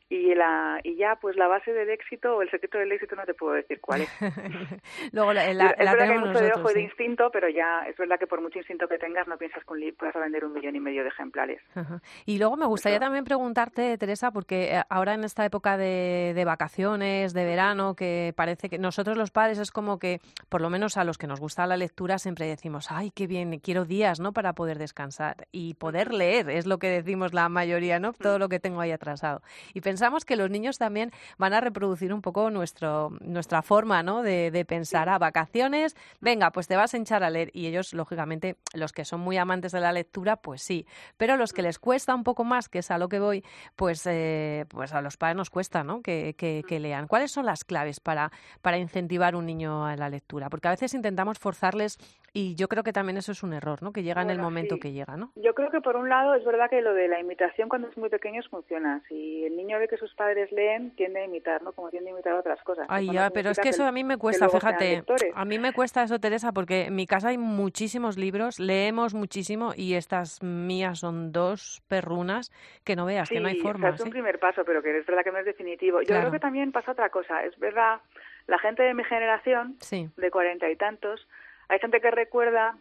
[0.10, 3.26] y, la, y ya, pues la base del éxito o el secreto del éxito no
[3.26, 4.10] te puedo decir cuál es.
[5.12, 7.48] Luego la, la- es la verdad que hay mucho de ojo y de instinto, pero
[7.50, 10.54] ya es verdad que por mucho instinto que tengas no piensas que a vender un
[10.54, 11.62] millón y medio de ejemplares.
[11.76, 12.02] Ajá.
[12.26, 16.45] Y luego me gustaría también preguntarte, Teresa, porque eh, ahora en esta época de, de
[16.45, 20.19] vacaciones, de verano, que parece que nosotros los padres es como que,
[20.50, 23.60] por lo menos a los que nos gusta la lectura, siempre decimos, ay, qué bien,
[23.60, 24.34] quiero días, ¿no?
[24.34, 28.13] Para poder descansar y poder leer, es lo que decimos la mayoría, ¿no?
[28.13, 29.41] Todo lo que tengo ahí atrasado.
[29.74, 34.23] Y pensamos que los niños también van a reproducir un poco nuestro, nuestra forma ¿no?
[34.23, 35.09] de, de pensar.
[35.09, 37.49] A vacaciones, venga, pues te vas a hinchar a leer.
[37.51, 40.85] Y ellos, lógicamente, los que son muy amantes de la lectura, pues sí.
[41.17, 43.43] Pero los que les cuesta un poco más, que es a lo que voy,
[43.75, 46.01] pues, eh, pues a los padres nos cuesta ¿no?
[46.01, 47.07] que, que, que lean.
[47.07, 48.31] ¿Cuáles son las claves para,
[48.62, 50.49] para incentivar un niño a la lectura?
[50.49, 51.97] Porque a veces intentamos forzarles
[52.31, 53.91] y yo creo que también eso es un error, ¿no?
[53.91, 54.81] Que llega en el momento sí.
[54.81, 55.33] que llega, ¿no?
[55.35, 57.97] Yo creo que por un lado es verdad que lo de la imitación cuando es
[57.97, 59.01] muy pequeño funciona.
[59.09, 61.73] Si el niño ve que sus padres leen, tiende a imitar, ¿no?
[61.73, 62.86] Como tiende a imitar otras cosas.
[62.89, 65.04] Ay, ya, pero es que eso a mí me cuesta, fíjate.
[65.36, 69.73] A mí me cuesta eso, Teresa, porque en mi casa hay muchísimos libros, leemos muchísimo
[69.75, 72.52] y estas mías son dos perrunas
[72.84, 73.89] que no veas, que no hay Sí, o sea, forma.
[73.89, 76.02] es un primer paso, pero que es verdad que no es definitivo.
[76.02, 76.21] Yo Claro.
[76.21, 77.43] creo que también pasa otra cosa.
[77.43, 77.99] Es verdad,
[78.47, 80.10] la gente de mi generación, Sí.
[80.15, 81.28] de cuarenta y tantos,
[81.67, 82.75] hay gente que recuerda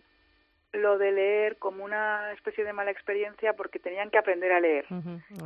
[0.73, 4.85] lo de leer como una especie de mala experiencia porque tenían que aprender a leer.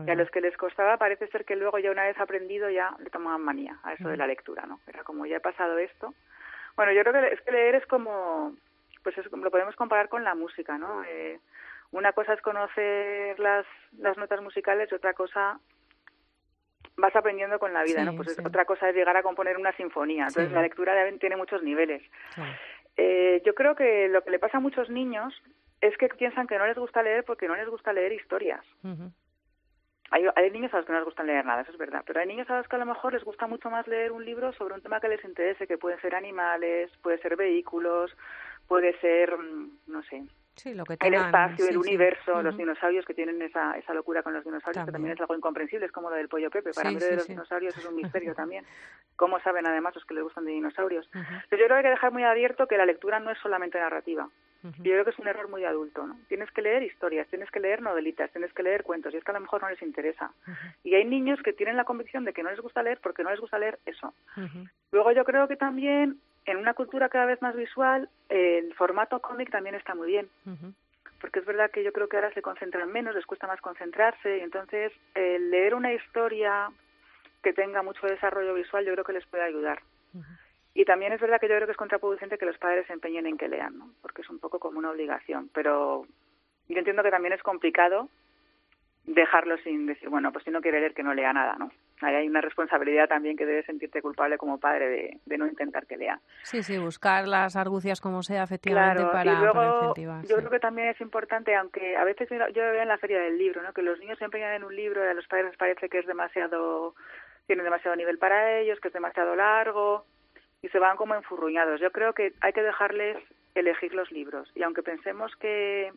[0.06, 2.94] Y a los que les costaba parece ser que luego ya una vez aprendido ya
[2.98, 4.80] le tomaban manía a eso de la lectura, ¿no?
[4.86, 6.12] Era como ya he pasado esto.
[6.76, 8.56] Bueno, yo creo que es que leer es como,
[9.04, 11.04] pues es, lo podemos comparar con la música, ¿no?
[11.04, 11.38] Eh,
[11.92, 13.64] una cosa es conocer las,
[13.98, 15.60] las notas musicales y otra cosa
[16.96, 18.16] vas aprendiendo con la vida, Sí, ¿no?
[18.16, 18.42] Pues es- sí.
[18.44, 20.24] otra cosa es llegar a componer una sinfonía.
[20.26, 20.54] Entonces Sí.
[20.54, 22.02] la lectura tiene muchos niveles.
[22.96, 25.34] Eh, yo creo que lo que le pasa a muchos niños
[25.80, 28.64] es que piensan que no les gusta leer porque no les gusta leer historias.
[28.84, 29.10] Ujú.
[30.10, 32.20] Hay, hay niños a los que no les gusta leer nada, eso es verdad, pero
[32.20, 34.52] hay niños a los que a lo mejor les gusta mucho más leer un libro
[34.52, 38.14] sobre un tema que les interese, que pueden ser animales, puede ser vehículos,
[38.68, 40.22] puede ser, mm, no sé,
[40.56, 41.76] Sí, lo que el espacio, el sí.
[41.76, 45.14] universo, los dinosaurios que tienen esa, esa locura con los dinosaurios, que También.
[45.14, 46.72] es algo incomprensible, es como lo del pollo Pepe.
[46.74, 48.64] Para mí de los dinosaurios es un misterio también.
[49.16, 51.08] ¿Cómo saben además los que les gustan de dinosaurios?
[51.48, 53.78] Pero yo creo que hay que dejar muy abierto que la lectura no es solamente
[53.78, 54.28] narrativa.
[54.62, 56.16] Yo creo que es un error muy adulto, ¿no?
[56.28, 59.32] Tienes que leer historias, tienes que leer novelitas, tienes que leer cuentos, y es que
[59.32, 60.32] a lo mejor no les interesa.
[60.84, 63.30] Y hay niños que tienen la convicción de que no les gusta leer porque no
[63.30, 64.14] les gusta leer eso.
[64.92, 69.50] Luego yo creo que también en una cultura cada vez más visual, el formato cómic
[69.50, 70.28] también está muy bien.
[71.20, 74.38] Porque es verdad que yo creo que ahora se concentran menos, les cuesta más concentrarse,
[74.38, 76.68] y entonces el leer una historia
[77.42, 79.80] que tenga mucho desarrollo visual yo creo que les puede ayudar.
[80.74, 83.26] Y también es verdad que yo creo que es contraproducente que los padres se empeñen
[83.26, 83.90] en que lean, ¿no?
[84.00, 85.50] Porque es un poco como una obligación.
[85.52, 86.06] Pero
[86.68, 88.08] yo entiendo que también es complicado
[89.04, 91.70] dejarlo sin decir, bueno, pues si no quiere leer, que no lea nada, ¿no?
[92.04, 95.86] Ahí hay una responsabilidad también que debes sentirte culpable como padre de, de no intentar
[95.86, 96.20] que lea.
[96.42, 100.22] Sí, sí, buscar las argucias como sea, efectivamente, Claro, para, y luego para incentivar.
[100.22, 100.34] yo sí.
[100.34, 103.62] creo que también es importante, aunque a veces yo veo en la feria del libro,
[103.62, 103.72] ¿no?
[103.72, 105.98] que los niños se empeñan en un libro y a los padres les parece que
[106.00, 106.94] es demasiado,
[107.46, 110.04] tiene demasiado nivel para ellos, que es demasiado largo
[110.62, 111.80] y se van como enfurruñados.
[111.80, 113.16] Yo creo que hay que dejarles
[113.54, 115.92] elegir los libros y aunque pensemos que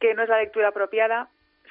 [0.00, 1.28] que no es la lectura apropiada,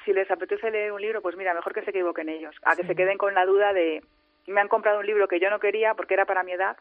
[0.08, 2.80] si les apetece leer un libro, pues mira, mejor que se equivoquen ellos, a que
[2.82, 2.88] Sí.
[2.88, 4.02] se queden con la duda de
[4.46, 6.78] me han comprado un libro que yo no quería porque era para mi edad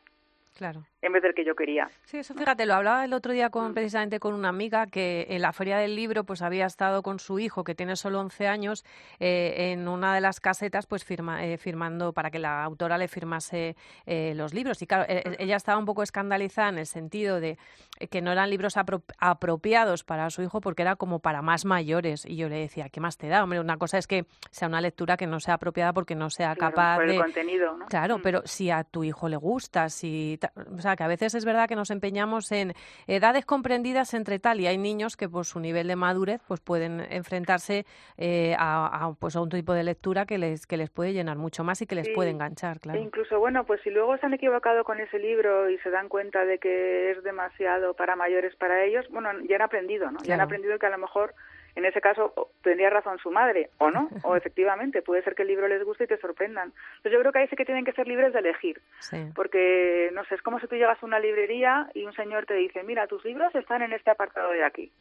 [0.56, 0.86] Claro.
[1.02, 1.90] En vez del que yo quería.
[2.06, 3.74] Sí, eso fíjate, lo hablaba el otro día con Mm.
[3.74, 7.38] precisamente con una amiga que en la feria del libro pues había estado con su
[7.40, 8.84] hijo que tiene solo 11 años
[9.20, 13.08] eh, en una de las casetas pues firma, eh, firmando para que la autora le
[13.08, 16.88] firmase eh, los libros y claro, eh, eh, ella estaba un poco escandalizada en el
[16.88, 17.58] sentido de
[18.00, 21.66] eh, que no eran libros apro- apropiados para su hijo porque era como para más
[21.66, 23.44] mayores y yo le decía, ¿qué más te da?
[23.44, 26.56] Hombre, una cosa es que sea una lectura que no sea apropiada porque no sea
[26.56, 27.86] Claro, capaz por el de contenido, ¿no?
[27.86, 28.22] Claro, Mm.
[28.24, 31.46] pero si a tu hijo le gusta, si, ta- o sea, que a veces es
[31.46, 32.74] verdad que nos empeñamos en
[33.08, 37.02] edades comprendidas entre tal y hay niños que por su nivel de madurez pues pueden
[37.10, 37.86] enfrentarse
[38.18, 41.38] eh, a, a, pues a un tipo de lectura que les que les puede llenar
[41.38, 42.14] mucho más y que les Sí.
[42.14, 43.00] puede enganchar, E claro.
[43.02, 46.46] incluso, bueno, pues si luego se han equivocado con ese libro y se dan cuenta
[46.46, 50.20] de que es demasiado para mayores para ellos, bueno, ya han aprendido, ¿no?
[50.24, 51.34] Ya han aprendido que a lo mejor
[51.78, 55.48] en ese caso tendría razón su madre, o no, o efectivamente, puede ser que el
[55.50, 56.74] libro les guste y te sorprendan.
[56.98, 59.18] Entonces yo creo que ahí sí que tienen que ser libres de elegir, Sí.
[59.36, 62.56] porque, no sé, es como si tú llegas a una librería y un señor te
[62.56, 64.92] dice, mira, tus libros están en este apartado de aquí.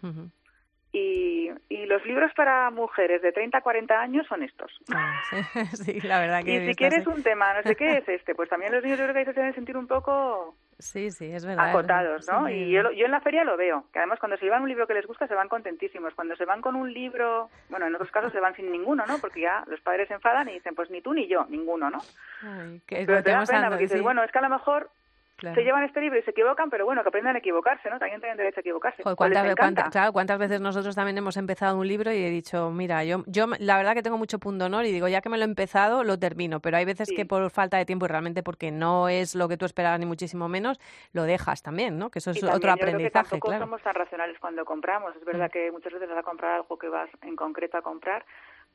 [0.92, 4.70] Y, y los libros para mujeres de 30 a 40 años son estos.
[4.94, 5.36] Ah, sí,
[6.00, 8.34] sí, la verdad que Y si visto quieres un tema, no sé qué es este,
[8.34, 11.32] pues también los niños yo creo que ahí se deben sentir un poco Sí, sí,
[11.32, 11.70] es verdad.
[11.70, 12.46] acotados, ¿no?
[12.46, 14.68] Sí, Y yo, yo en la feria lo veo, que además cuando se llevan un
[14.68, 16.14] libro que les gusta se van contentísimos.
[16.14, 19.18] Cuando se van con un libro, bueno, en otros casos se van sin ninguno, ¿no?
[19.18, 21.98] Porque ya los padres se enfadan y dicen, pues ni tú ni yo, ninguno, ¿no?
[22.42, 24.90] Ay, que Pero te da pena porque dices, sí, bueno, es que a lo mejor
[25.36, 25.54] claro.
[25.54, 27.98] se llevan este libro y se equivocan, pero bueno, que aprendan a equivocarse, ¿no?
[27.98, 29.02] También tienen derecho a equivocarse.
[29.02, 33.04] Joder, ¿cuántas, claro, cuántas veces nosotros también hemos empezado un libro y he dicho, mira,
[33.04, 35.46] yo, yo la verdad que tengo mucho honor y digo, ya que me lo he
[35.48, 36.60] empezado, lo termino.
[36.60, 37.14] Pero hay veces Sí.
[37.14, 40.06] que por falta de tiempo y realmente porque no es lo que tú esperabas ni
[40.06, 40.80] muchísimo menos,
[41.12, 42.10] lo dejas también, ¿no?
[42.10, 43.64] Que eso es Y también otro yo creo que aprendizaje, tampoco claro.
[43.64, 45.14] somos tan racionales cuando compramos.
[45.16, 45.52] Es verdad Mm.
[45.52, 48.24] que muchas veces vas a comprar algo que vas en concreto a comprar,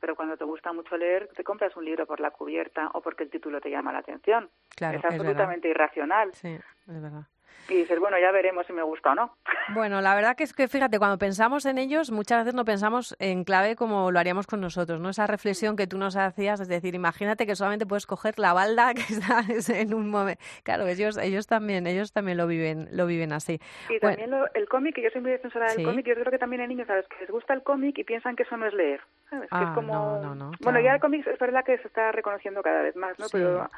[0.01, 3.23] pero cuando te gusta mucho leer, te compras un libro por la cubierta o porque
[3.23, 4.49] el título te llama la atención.
[4.75, 6.33] Claro, es absolutamente irracional.
[6.33, 7.27] Sí, es verdad
[7.69, 9.37] y dices, bueno, ya veremos si me gusta o no.
[9.73, 13.15] Bueno, la verdad que es que, fíjate, cuando pensamos en ellos, muchas veces no pensamos
[13.19, 15.09] en clave como lo haríamos con nosotros, ¿no?
[15.09, 18.93] Esa reflexión que tú nos hacías, es decir, imagínate que solamente puedes coger la balda
[18.95, 19.43] que está
[19.79, 20.43] en un momento.
[20.63, 23.61] Claro, ellos, ellos también, ellos también lo viven, lo viven así.
[23.89, 26.67] Y también el cómic, yo soy muy defensora del cómic, yo creo que también hay
[26.67, 27.07] niños, ¿sabes?
[27.07, 29.49] Que les gusta el cómic y piensan que eso no es leer, ¿sabes?
[29.49, 29.93] que es Ah, como...
[29.93, 32.95] no, no, no, Bueno, ya el cómic es verdad que se está reconociendo cada vez
[32.97, 33.25] más, ¿no?
[33.27, 33.37] Sí.
[33.37, 33.69] Pero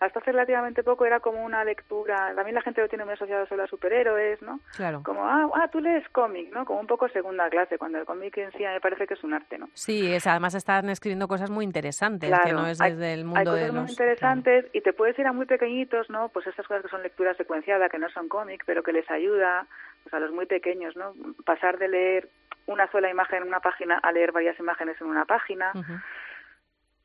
[0.00, 3.46] hasta hace relativamente poco era como una lectura, también la gente lo tiene muy asociado
[3.46, 4.60] solo a superhéroes, ¿no?
[4.74, 5.02] Claro.
[5.04, 6.64] Como, ah, ah tú lees cómic, ¿no?
[6.64, 9.34] Como un poco segunda clase, cuando el cómic en sí me parece que es un
[9.34, 9.68] arte, ¿no?
[9.74, 13.24] Sí, es, además están escribiendo cosas muy interesantes, que no es hay- desde el hay
[13.24, 16.30] mundo cosas de muy interesantes y te puedes ir a muy pequeñitos, ¿no?
[16.30, 19.66] Pues esas cosas que son lectura secuenciada, que no son cómic, pero que les ayuda,
[20.02, 21.12] pues a los muy pequeños, ¿no?
[21.44, 22.28] Pasar de leer
[22.66, 25.72] una sola imagen en una página a leer varias imágenes en una página.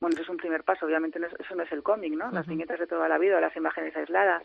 [0.06, 2.30] Bueno, eso es un primer paso, obviamente no es- eso no es el cómic, ¿no?
[2.30, 2.52] Las Ujú.
[2.52, 4.44] viñetas de toda la vida, las imágenes aisladas.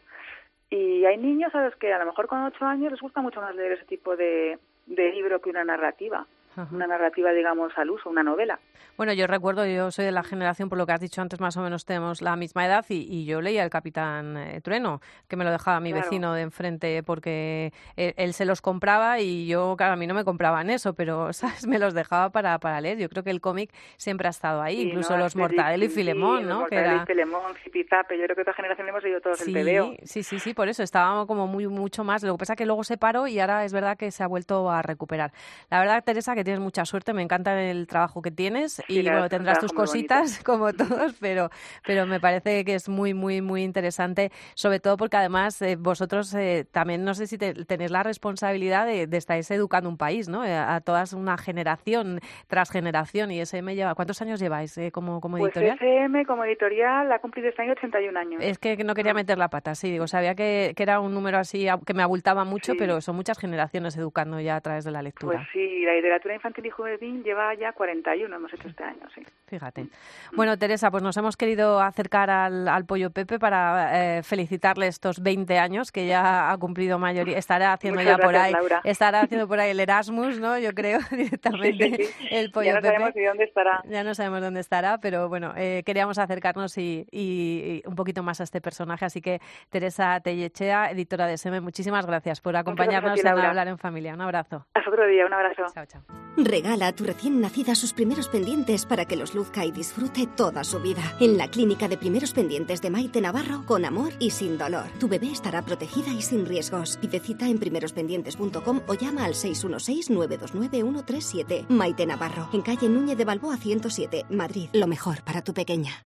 [0.70, 3.42] Y hay niños a los que a lo mejor con ocho años les gusta mucho
[3.42, 6.26] más leer ese tipo de, de libro que una narrativa.
[6.56, 6.68] Ajá.
[6.74, 8.58] Una narrativa, digamos, al uso, una novela.
[8.96, 11.56] Bueno, yo recuerdo, yo soy de la generación, por lo que has dicho antes, más
[11.56, 15.36] o menos tenemos la misma edad y, y yo leía El Capitán eh, Trueno, que
[15.36, 16.04] me lo dejaba mi Claro.
[16.04, 20.12] vecino de enfrente porque él, él se los compraba y yo, claro, a mí no
[20.14, 21.66] me compraban eso, pero, ¿sabes?
[21.66, 22.98] Me los dejaba para, para leer.
[22.98, 25.24] Yo creo que el cómic siempre ha estado ahí, Sí, incluso ¿no?
[25.24, 26.60] los Mortadelo y Filemón, ¿no?
[26.60, 27.02] Mortadelo era...
[27.02, 29.94] y Filemón, Zipizape, yo creo que otra generación hemos leído todos Sí, el TVO.
[30.02, 32.22] sí, sí, sí, por eso estábamos como muy mucho más.
[32.22, 34.26] Lo que pasa es que luego se paró y ahora es verdad que se ha
[34.26, 35.32] vuelto a recuperar.
[35.70, 39.22] La verdad, Teresa, que tienes mucha suerte, me encanta el trabajo que tienes y bueno,
[39.24, 41.50] que tendrás tus cositas como todos, pero,
[41.86, 46.32] pero me parece que es muy, muy, muy interesante, sobre todo porque además eh, vosotros
[46.34, 50.28] eh, también no sé si te- tenéis la responsabilidad de, de estáis educando un país,
[50.28, 50.44] ¿no?
[50.44, 53.94] Eh, A toda una generación tras generación y ese me lleva.
[53.94, 55.76] ¿Cuántos años lleváis eh, como, como Pues editorial?
[55.76, 58.42] FM como editorial ha cumplido este año 81 años.
[58.42, 61.38] Es que no quería meter la pata, sí, digo, sabía que, que era un número
[61.38, 62.78] así que me abultaba mucho, Sí.
[62.78, 65.38] pero son muchas generaciones educando ya a través de la lectura.
[65.38, 69.22] Pues sí, la literatura infantil y juvenil lleva ya 41, hemos hecho este año, sí.
[69.46, 69.86] Fíjate.
[70.34, 75.20] Bueno, Teresa, pues nos hemos querido acercar al, al Pollo Pepe para eh, felicitarle estos
[75.22, 77.36] 20 años que ya ha cumplido mayoría.
[77.38, 78.80] Estará haciendo Muchas ya por gracias, ahí, Laura.
[78.84, 80.58] estará haciendo por ahí el Erasmus, ¿no?
[80.58, 82.28] Yo creo directamente Sí, sí.
[82.30, 82.92] el Pollo ya no Pepe.
[82.94, 83.82] sabemos ni dónde estará.
[83.86, 88.22] Ya no sabemos dónde estará, pero bueno, eh, queríamos acercarnos y, y- y un poquito
[88.22, 89.04] más a este personaje.
[89.04, 89.40] Así que
[89.70, 93.48] Teresa Tellechea, editora de SEME, muchísimas gracias por gracias acompañarnos ti, en.
[93.48, 94.14] Hablar en Familia.
[94.14, 94.66] Un abrazo.
[94.74, 95.64] Hasta otro día, un abrazo.
[95.74, 96.19] Chao, chao.
[96.36, 100.64] Regala a tu recién nacida sus primeros pendientes para que los luzca y disfrute toda
[100.64, 101.02] su vida.
[101.20, 104.86] En la clínica de primeros pendientes de Maite Navarro, con amor y sin dolor.
[104.98, 106.96] Tu bebé estará protegida y sin riesgos.
[106.98, 111.66] Pide cita en primerospendientes.com o llama al 616-929-137.
[111.68, 114.68] Maite Navarro, en calle Núñez de Balboa 107, Madrid.
[114.72, 116.04] Lo mejor para tu pequeña.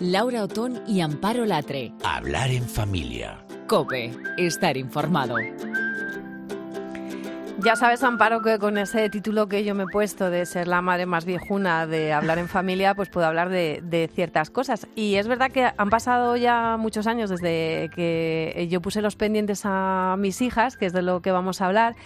[0.00, 1.94] Laura Otón y Amparo Latre.
[2.04, 3.42] Hablar en familia.
[3.66, 5.36] Cope, estar informado.
[7.66, 10.82] Ya sabes, Amparo, que con ese título que yo me he puesto de ser la
[10.82, 14.86] madre más viejuna de hablar en familia, pues puedo hablar de, ciertas cosas.
[14.94, 19.62] Y es verdad que han pasado ya muchos años desde que yo puse los pendientes
[19.64, 21.96] a mis hijas, que es de lo que vamos a hablar.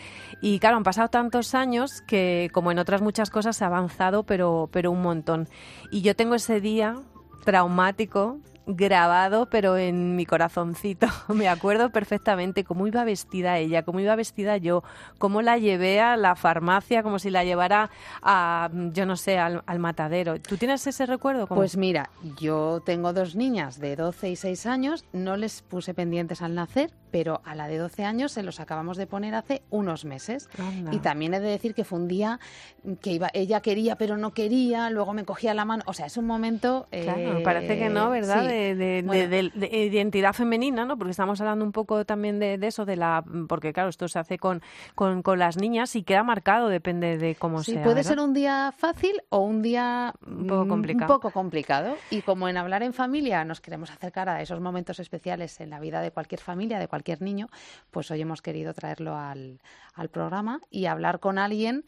[0.41, 4.23] Y claro, han pasado tantos años que, como en otras muchas cosas, se ha avanzado,
[4.23, 5.47] pero, pero un montón.
[5.91, 6.97] Y yo tengo ese día
[7.45, 8.39] traumático
[8.77, 11.07] grabado, pero en mi corazoncito.
[11.29, 14.83] Me acuerdo perfectamente cómo iba vestida ella, cómo iba vestida yo,
[15.19, 17.91] cómo la llevé a la farmacia, como si la llevara
[18.23, 20.41] a, yo no sé, al, al matadero.
[20.41, 21.47] ¿Tú tienes ese recuerdo?
[21.47, 26.43] Pues mira, yo tengo dos niñas de 12 y 6 años, no les puse pendientes
[26.43, 30.05] al nacer, pero a la de 12 años se los acabamos de poner hace unos
[30.05, 30.49] meses.
[30.59, 30.95] Anda.
[30.95, 32.39] Y también he de decir que fue un día
[33.03, 36.17] que iba, ella quería pero no quería, luego me cogía la mano, o sea, es
[36.17, 36.87] un momento...
[36.91, 38.43] Claro, eh, parece que no, ¿verdad?
[38.43, 38.49] sí.
[38.49, 39.29] De, de- Bueno.
[39.29, 40.97] de- de- de identidad femenina, ¿no?
[40.99, 44.39] Porque estamos hablando un poco también de, eso, de la, porque claro, esto se hace
[44.39, 44.63] con,
[44.95, 47.83] con, con las niñas y queda marcado, depende de cómo Sí, sea.
[47.83, 48.09] puede ¿verdad?
[48.11, 51.13] ser un día fácil o un día Un poco mm, complicado.
[51.15, 51.95] un poco complicado.
[52.11, 55.81] Y como en Hablar en Familia nos queremos acercar a esos momentos especiales en la
[55.81, 57.49] vida de cualquier familia, de cualquier niño,
[57.91, 59.61] pues hoy hemos querido traerlo al,
[59.95, 61.85] al programa y hablar con alguien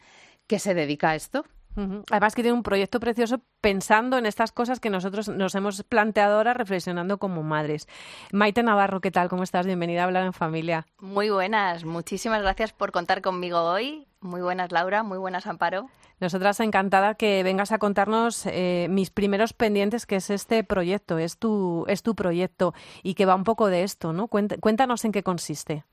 [0.47, 1.45] que se dedica a esto.
[2.11, 6.37] Además que tiene un proyecto precioso pensando en estas cosas que nosotros nos hemos planteado
[6.37, 7.87] ahora reflexionando como madres.
[8.31, 9.27] Maite Navarro, ¿qué tal?
[9.27, 9.65] ¿Cómo estás?
[9.65, 10.85] Bienvenida a Hablar en Familia.
[10.99, 14.07] Muy buenas, muchísimas gracias por contar conmigo hoy.
[14.23, 15.03] Muy buenas, Laura.
[15.03, 15.89] Muy buenas, Amparo.
[16.19, 21.37] Nosotras encantada que vengas a contarnos eh, mis primeros pendientes, que es este proyecto, es
[21.37, 24.27] tu, es tu proyecto y que va un poco de esto, ¿no?
[24.29, 25.83] Cuéntanos en qué consiste.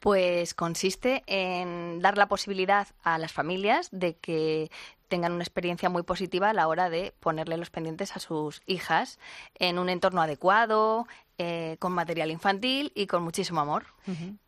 [0.00, 4.70] Pues consiste en dar la posibilidad a las familias de que
[5.06, 9.18] tengan una experiencia muy positiva a la hora de ponerle los pendientes a sus hijas
[9.54, 11.06] en un entorno adecuado,
[11.40, 13.84] eh, con material infantil y con muchísimo amor.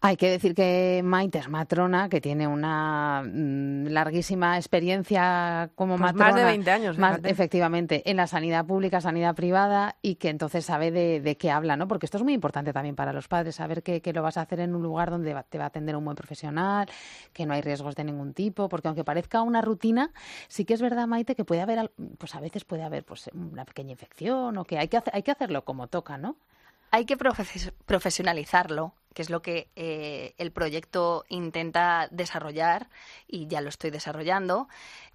[0.01, 6.15] Hay que decir que Maite es matrona, que tiene una mm, larguísima experiencia como pues
[6.15, 6.33] matrona.
[6.33, 10.91] Más de 20 años, efectivamente, en la sanidad pública, sanidad privada y que entonces sabe
[10.91, 11.87] de, qué habla, ¿no?
[11.87, 14.59] Porque esto es muy importante también para los padres, saber que, lo vas a hacer
[14.59, 16.89] en un lugar donde te va a atender un buen profesional,
[17.33, 20.11] que no hay riesgos de ningún tipo, porque aunque parezca una rutina,
[20.49, 23.65] sí que es verdad, Maite, que puede haber, pues a veces puede haber pues una
[23.65, 26.37] pequeña infección o que hay que, hay que hacerlo como toca, ¿no?
[26.91, 32.89] Hay que profesionalizarlo, que es lo que eh, el proyecto intenta desarrollar
[33.27, 34.69] y ya lo estoy desarrollando.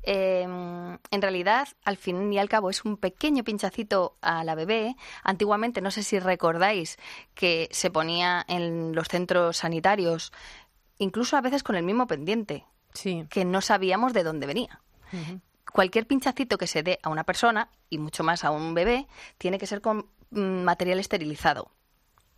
[0.03, 4.95] Em, en realidad, al fin y al cabo, es un pequeño pinchacito a la bebé.
[5.23, 6.97] Antiguamente, no sé si recordáis
[7.34, 10.32] que se ponía en los centros sanitarios,
[10.97, 12.65] incluso a veces con el mismo pendiente,
[13.30, 14.82] que no sabíamos de dónde venía.
[15.76, 19.07] Cualquier pinchacito que se dé a una persona, y mucho más a un bebé,
[19.38, 21.71] tiene que ser con Mm, material esterilizado.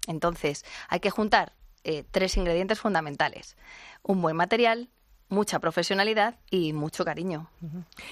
[0.08, 3.58] Entonces, hay que juntar eh, tres ingredientes fundamentales.
[4.04, 4.90] Un buen material,
[5.30, 7.50] mucha profesionalidad y mucho cariño.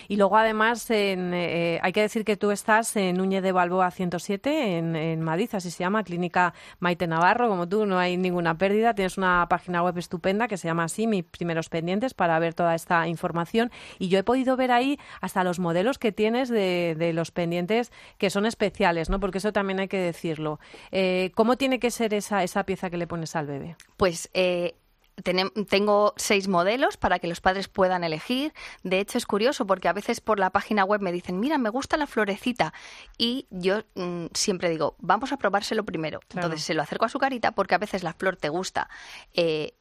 [0.07, 4.77] Y luego, además, eh, hay que decir que tú estás en Núñez de Balboa 107,
[4.77, 7.47] en, en, Madrid, así se llama, Clínica Maite Navarro.
[7.47, 8.93] Como tú, no hay ninguna pérdida.
[8.93, 12.75] Tienes una página web estupenda que se llama así, Mis Primeros Pendientes, para ver toda
[12.75, 13.71] esta información.
[13.99, 17.91] Y yo he podido ver ahí hasta los modelos que tienes de, de los pendientes
[18.17, 19.19] que son especiales, ¿no?
[19.19, 20.59] Porque eso también hay que decirlo.
[20.91, 23.75] Eh, ¿Cómo tiene que ser esa, esa pieza que le pones al bebé?
[23.97, 24.75] Pues eh,
[25.23, 28.53] tengo seis modelos para que los padres puedan elegir.
[28.83, 31.69] De hecho, es curioso porque a veces por la página web me dicen, mira, me
[31.69, 32.73] gusta la florecita.
[33.17, 36.19] Y yo mm, siempre digo, vamos a probárselo primero.
[36.33, 38.89] Entonces se lo acerco a su carita porque a veces la flor te gusta.
[39.33, 39.73] Eh,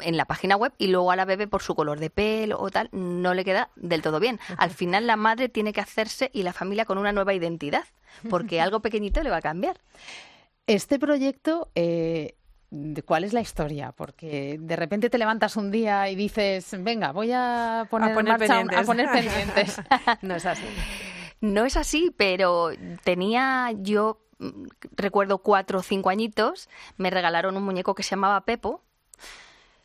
[0.00, 2.70] en la página web y luego a la bebé por su color de pelo o
[2.70, 4.38] tal no le queda del todo bien.
[4.56, 7.84] Al final la madre tiene que hacerse y la familia con una nueva identidad
[8.30, 9.80] porque algo pequeñito le va a cambiar.
[10.68, 12.36] Este proyecto eh,
[13.04, 17.32] cuál es la historia, porque de repente te levantas un día y dices, venga, voy
[17.32, 18.78] a poner, pendientes.
[18.78, 19.80] a poner pendientes.
[20.22, 20.66] no es así.
[21.40, 22.70] No es así, pero
[23.04, 24.20] tenía yo,
[24.96, 28.82] recuerdo cuatro o cinco añitos, me regalaron un muñeco que se llamaba Pepo.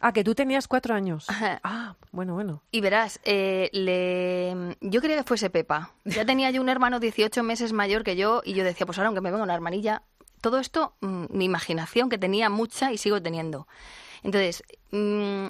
[0.06, 1.28] Ah, que tú tenías cuatro años.
[1.64, 2.62] Ah, bueno, bueno.
[2.72, 4.76] Y verás, eh, le...
[4.82, 5.94] yo quería que fuese Pepa.
[6.04, 9.08] Ya tenía yo un hermano 18 meses mayor que yo y yo decía, pues ahora
[9.08, 10.04] aunque me venga una hermanilla,
[10.44, 13.66] todo esto, mm, mi imaginación, que tenía mucha y sigo teniendo.
[14.24, 15.46] Entonces, mm,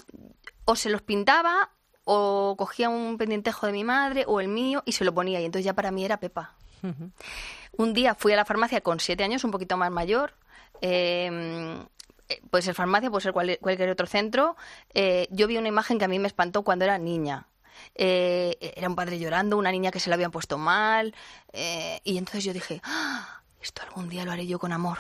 [0.66, 1.72] o se los pintaba,
[2.04, 5.42] o cogía un pendientejo de mi madre, o el mío, y se lo ponía.
[5.42, 6.56] Y entonces ya para mí era Pepa.
[7.78, 10.36] Un día fui a la farmacia con siete años, un poquito más mayor.
[10.80, 11.82] Em,
[12.30, 14.56] eh, puede ser farmacia, puede ser cualquier otro centro.
[14.94, 17.48] Eh, yo vi una imagen que a mí me espantó cuando era niña.
[17.96, 21.16] Eh, era un padre llorando, una niña que se le habían puesto mal.
[22.04, 23.43] y entonces yo dije, ¡Ah!
[23.64, 25.00] Esto algún día lo haré yo con amor.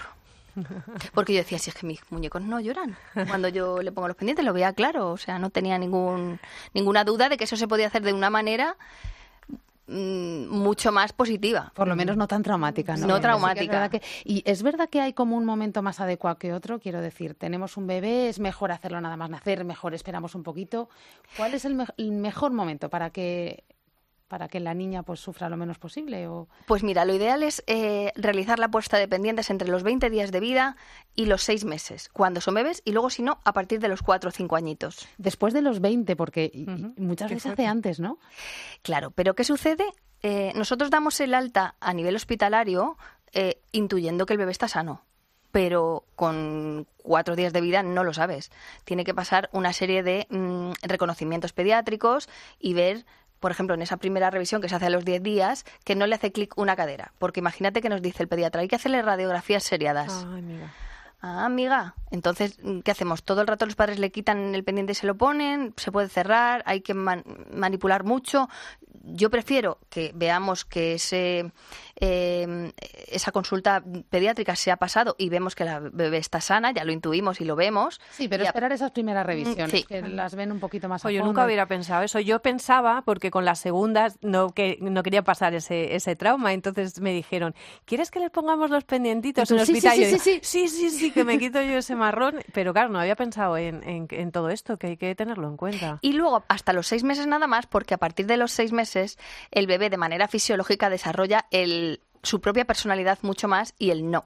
[1.13, 2.95] Porque yo decía, si es que mis muñecos no lloran.
[3.27, 6.39] Cuando yo le pongo los pendientes lo veía claro, o sea, no tenía ningún,
[6.73, 8.77] ninguna duda de que eso se podía hacer de una manera
[9.87, 11.71] mm, mucho más positiva.
[11.75, 13.07] Por lo menos no tan traumática, ¿no?
[13.07, 13.89] No traumática.
[14.23, 17.75] y es verdad que hay como un momento más adecuado que otro, quiero decir, tenemos
[17.75, 20.87] un bebé, es mejor hacerlo nada más nacer, mejor esperamos un poquito.
[21.35, 23.63] ¿Cuál es el mejor momento para que
[24.27, 26.27] para que la niña pues sufra lo menos posible?
[26.27, 26.47] O...
[26.65, 30.31] Pues mira, lo ideal es eh, realizar la puesta de pendientes entre los 20 días
[30.31, 30.75] de vida
[31.15, 34.01] y los 6 meses, cuando son bebés, y luego, si no, a partir de los
[34.01, 35.07] 4 o 5 añitos.
[35.17, 36.51] Después de los 20, porque
[36.97, 38.19] muchas veces hace antes, ¿no?
[38.81, 39.85] Claro, pero ¿qué sucede?
[40.21, 42.97] Eh, nosotros damos el alta a nivel hospitalario
[43.33, 45.03] eh, intuyendo que el bebé está sano
[45.53, 48.51] pero con cuatro días de vida no lo sabes.
[48.85, 52.27] Tiene que pasar una serie de mm, reconocimientos pediátricos
[52.59, 53.05] y ver
[53.43, 56.07] por ejemplo, en esa primera revisión que se hace a los 10 días, que no
[56.07, 57.11] le hace clic una cadera.
[57.19, 60.25] Porque imagínate que nos dice el pediatra, hay que hacerle radiografías seriadas.
[60.25, 60.73] Ay, amiga.
[61.19, 61.93] Ah, amiga.
[62.09, 63.23] Entonces, ¿qué hacemos?
[63.23, 66.07] Todo el rato los padres le quitan el pendiente y se lo ponen, se puede
[66.07, 68.47] cerrar, hay que manipular mucho.
[69.03, 71.51] Yo prefiero que veamos que ese
[72.05, 72.73] eh,
[73.07, 76.91] esa consulta pediátrica se ha pasado y vemos que la bebé está sana, ya lo
[76.91, 78.01] intuimos y lo vemos.
[78.11, 79.83] Sí, pero esperar esas primeras revisiones, sí.
[79.83, 81.31] que las ven un poquito más a Oye, yo fondo.
[81.33, 82.19] nunca hubiera pensado eso.
[82.19, 86.99] Yo pensaba, porque con las segundas no, que, no quería pasar ese, ese trauma, entonces
[86.99, 89.95] me dijeron, ¿quieres que les pongamos los pendientitos en el sí, sí, hospital?
[89.95, 92.39] Sí, yo sí, digo, sí, sí, sí, que me quito yo ese marrón.
[92.53, 95.57] Pero claro, no había pensado en, en, en todo esto, que hay que tenerlo en
[95.57, 95.99] cuenta.
[96.01, 99.17] Y luego hasta los seis meses nada más, porque a partir de los seis meses
[99.51, 104.25] el bebé de manera fisiológica desarrolla el, su propia personalidad mucho más y el no.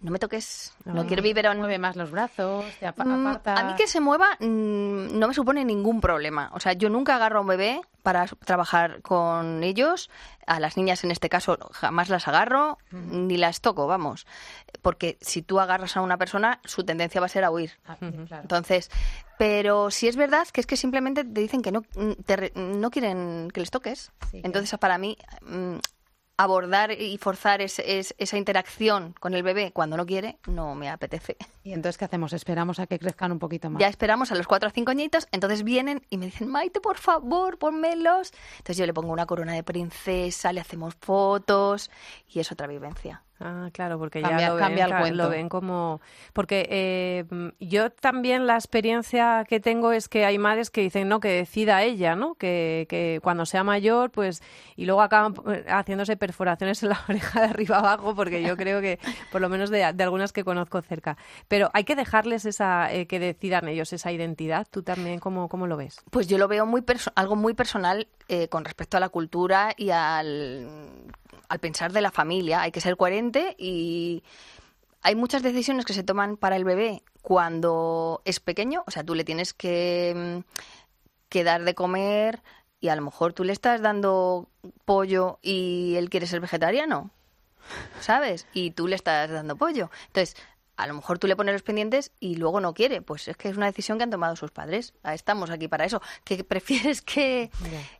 [0.00, 1.04] No me toques, no Ah.
[1.08, 1.58] quiero biberón.
[1.58, 2.88] Mueve más los brazos, te Mm,
[3.26, 3.54] aparta.
[3.56, 6.50] A mí que se mueva mm, no me supone ningún problema.
[6.54, 10.08] O sea, yo nunca agarro a un bebé para trabajar con ellos.
[10.46, 14.24] A las niñas en este caso jamás las agarro ni las toco, vamos.
[14.82, 17.72] Porque si tú agarras a una persona, su tendencia va a ser a huir.
[17.84, 18.42] Ah, sí, claro.
[18.42, 18.92] Entonces,
[19.36, 22.52] pero si es verdad que es que simplemente te dicen que no, mm, te re-
[22.54, 24.12] no quieren que les toques.
[24.30, 25.78] Sí, Entonces, para mí, mm,
[26.38, 31.36] abordar y forzar es- esa interacción con el bebé cuando no quiere, no me apetece.
[31.64, 32.32] ¿Y entonces qué hacemos?
[32.32, 33.80] Esperamos a que crezcan un poquito más.
[33.80, 36.96] Ya esperamos a los cuatro o cinco añitos, entonces vienen y me dicen, Maite, por
[36.96, 38.32] favor, ponmelos.
[38.52, 41.90] Entonces yo le pongo una corona de princesa, le hacemos fotos
[42.28, 43.22] y es otra vivencia.
[43.40, 45.22] Ah, claro, porque Cambia- ya lo ven, cambia el cuento.
[45.22, 46.00] lo ven como...
[46.32, 47.24] Porque eh,
[47.60, 51.82] yo también la experiencia que tengo es que hay madres que dicen, no, que decida
[51.84, 52.34] ella, ¿no?
[52.34, 54.42] Que, que cuando sea mayor, pues...
[54.76, 58.80] Y luego acaban eh, haciéndose perforaciones en la oreja de arriba abajo, porque yo creo
[58.80, 58.98] que,
[59.30, 61.16] por lo menos de, de algunas que conozco cerca.
[61.46, 62.92] Pero hay que dejarles esa...
[62.92, 64.66] eh, que decidan ellos esa identidad.
[64.70, 66.00] ¿Tú también cómo, cómo lo ves?
[66.10, 66.82] Pues yo lo veo muy
[67.14, 70.68] algo muy personal eh, con respecto a la cultura y al,
[71.48, 72.62] al pensar de la familia.
[72.62, 74.22] Hay que ser coherente y
[75.02, 78.84] hay muchas decisiones que se toman para el bebé cuando es pequeño.
[78.86, 80.60] O sea, tú le tienes que, mm,
[81.28, 82.42] que dar de comer
[82.80, 84.48] y a lo mejor tú le estás dando
[84.84, 87.10] pollo y él quiere ser vegetariano.
[88.00, 88.46] ¿Sabes?
[88.52, 89.90] Y tú le estás dando pollo.
[90.06, 90.36] Entonces,
[90.78, 93.02] a lo mejor tú le pones los pendientes y luego no quiere.
[93.02, 94.94] Pues es que es una decisión que han tomado sus padres.
[95.02, 96.00] Ah, Estamos aquí para eso.
[96.24, 97.50] ¿Qué prefieres que,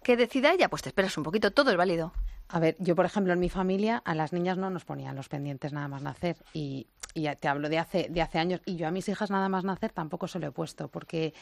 [0.02, 0.68] que decida ella?
[0.70, 1.50] Pues te esperas un poquito.
[1.50, 2.12] Todo es válido.
[2.48, 5.28] A ver, yo por ejemplo en mi familia a las niñas no nos ponían los
[5.28, 8.90] pendientes nada más nacer y, te hablo de hace, de hace años y yo a
[8.90, 11.34] mis hijas nada más nacer tampoco se lo he puesto porque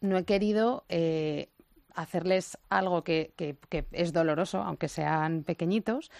[0.00, 1.48] no he querido eh,
[1.94, 6.10] hacerles algo que, que- que es doloroso, aunque sean pequeñitos,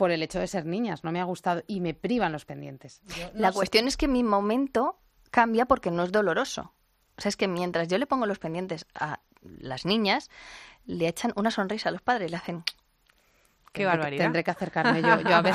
[0.00, 1.04] por el hecho de ser niñas.
[1.04, 3.02] No me ha gustado y me privan los pendientes.
[3.18, 4.98] Yo no La sé- cuestión es que mi momento
[5.30, 6.72] cambia porque no es doloroso.
[7.18, 10.30] O sea, es que mientras yo le pongo los pendientes a las niñas,
[10.86, 12.64] le echan una sonrisa a los padres, le hacen...
[13.72, 14.24] Qué tendré barbaridad.
[14.24, 15.54] Tendré que acercarme yo, yo a ver.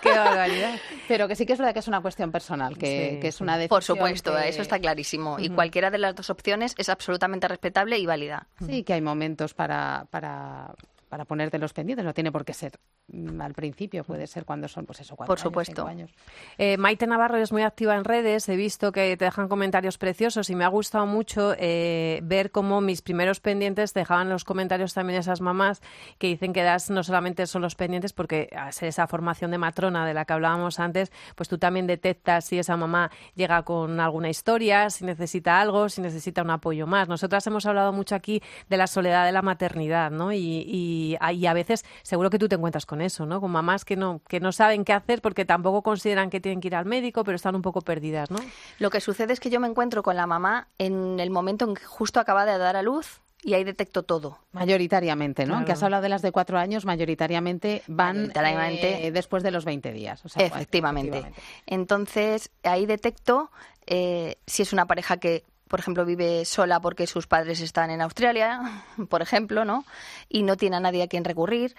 [0.00, 0.76] Qué barbaridad.
[1.06, 3.40] Pero que sí que es verdad que es una cuestión personal, que, Sí, que es
[3.42, 3.68] una decisión.
[3.76, 5.38] Por supuesto, que- eso está clarísimo.
[5.38, 8.48] Y cualquiera de las dos opciones es absolutamente respetable y válida.
[8.66, 10.74] Sí, que hay momentos para, para,
[11.14, 12.04] para ponerte los pendientes.
[12.04, 12.72] No tiene por qué ser
[13.06, 15.74] mm, al principio, puede ser cuando son, pues eso, cuatro Por años, supuesto.
[15.76, 16.10] cinco años.
[16.58, 20.50] Eh, Maite Navarro es muy activa en redes, he visto que te dejan comentarios preciosos
[20.50, 24.42] y me ha gustado mucho eh, ver cómo mis primeros pendientes te dejaban en los
[24.42, 25.82] comentarios también esas mamás
[26.18, 29.58] que dicen que das no solamente son los pendientes, porque a ser esa formación de
[29.58, 34.00] matrona de la que hablábamos antes, pues tú también detectas si esa mamá llega con
[34.00, 37.08] alguna historia, si necesita algo, si necesita un apoyo más.
[37.08, 40.32] Nosotras hemos hablado mucho aquí de la soledad de la maternidad, ¿no?
[40.32, 43.40] Y, y, y a veces seguro que tú te encuentras con eso, ¿no?
[43.40, 46.68] Con mamás que no, que no saben qué hacer porque tampoco consideran que tienen que
[46.68, 48.38] ir al médico, pero están un poco perdidas, ¿no?
[48.78, 51.74] Lo que sucede es que yo me encuentro con la mamá en el momento en
[51.74, 54.38] que justo acaba de dar a luz y ahí detecto todo.
[54.52, 55.48] Mayoritariamente, ¿no?
[55.48, 55.56] Claro.
[55.58, 59.06] Aunque has hablado de las de cuatro años, mayoritariamente van Mayoritariamente.
[59.06, 60.24] eh, después de los 20 días.
[60.24, 61.18] o sea, Efectivamente.
[61.18, 61.42] efectivamente.
[61.66, 63.50] Entonces, ahí detecto
[63.86, 68.00] eh, si es una pareja que, por ejemplo, vive sola porque sus padres están en
[68.00, 68.60] Australia,
[69.08, 69.84] por ejemplo, ¿no?
[70.28, 71.74] Y no tiene a nadie a quien recurrir.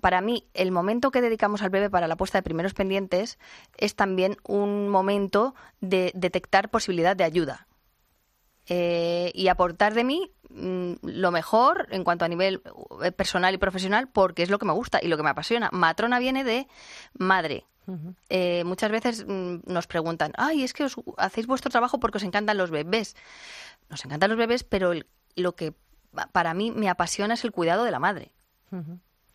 [0.00, 3.38] Para mí, el momento que dedicamos al bebé para la puesta de primeros pendientes
[3.76, 7.66] es también un momento de detectar posibilidad de ayuda.
[8.68, 12.62] Eh, y aportar de mí mm, lo mejor en cuanto a nivel
[13.02, 15.68] eh, personal y profesional porque es lo que me gusta y lo que me apasiona.
[15.72, 16.66] Matrona viene de
[17.16, 17.64] madre.
[18.28, 22.24] Eh, muchas veces mm, nos preguntan, ay, es que os hacéis vuestro trabajo porque os
[22.24, 23.14] encantan los bebés.
[23.88, 25.06] Nos encantan los bebés, pero el-
[25.36, 25.72] lo que
[26.12, 28.32] pa- para mí me apasiona es el cuidado de la madre.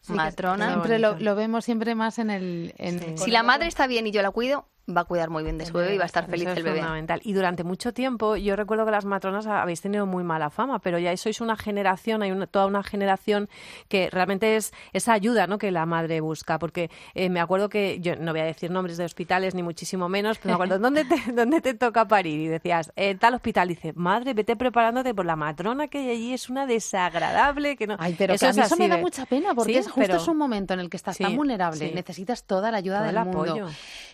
[0.01, 0.65] Sí, Matrona.
[0.73, 2.73] Siempre lo, vemos siempre más en el...
[2.77, 5.57] en- Si la madre está bien y yo la cuido, va a cuidar muy bien
[5.57, 6.79] de su bebé y va a estar feliz Eso es el bebé.
[6.79, 7.21] fundamental.
[7.23, 10.99] Y durante mucho tiempo, yo recuerdo que las matronas habéis tenido muy mala fama, pero
[10.99, 13.47] ya sois una generación, hay una, toda una generación
[13.87, 15.57] que realmente es esa ayuda ¿no?
[15.59, 16.59] que la madre busca.
[16.59, 20.09] Porque eh, me acuerdo que, yo no voy a decir nombres de hospitales ni muchísimo
[20.09, 22.39] menos, pero me acuerdo, ¿dónde te, dónde te toca parir?
[22.39, 23.71] Y decías, en tal hospital.
[23.71, 27.75] Y dice, madre, vete preparándote por la matrona que hay allí, es una desagradable.
[27.77, 29.73] que no Ay, pero Eso que a es mí eso me da mucha pena porque
[29.73, 31.91] Sí, es justo pero- es un momento en el que estás Sí, tan vulnerable, sí.
[31.93, 33.41] necesitas toda la ayuda Todo del el mundo.
[33.41, 33.67] apoyo.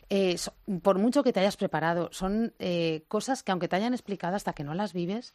[0.09, 3.93] Eh, so- por mucho que te hayas preparado, son eh, cosas que aunque te hayan
[3.93, 5.34] explicado hasta que no las vives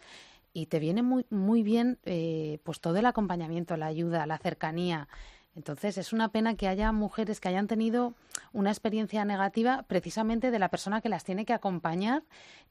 [0.53, 5.09] y te viene muy muy bien eh, pues todo el acompañamiento, la ayuda, la cercanía.
[5.55, 8.14] Entonces es una pena que haya mujeres que hayan tenido
[8.53, 12.22] una experiencia negativa precisamente de la persona que las tiene que acompañar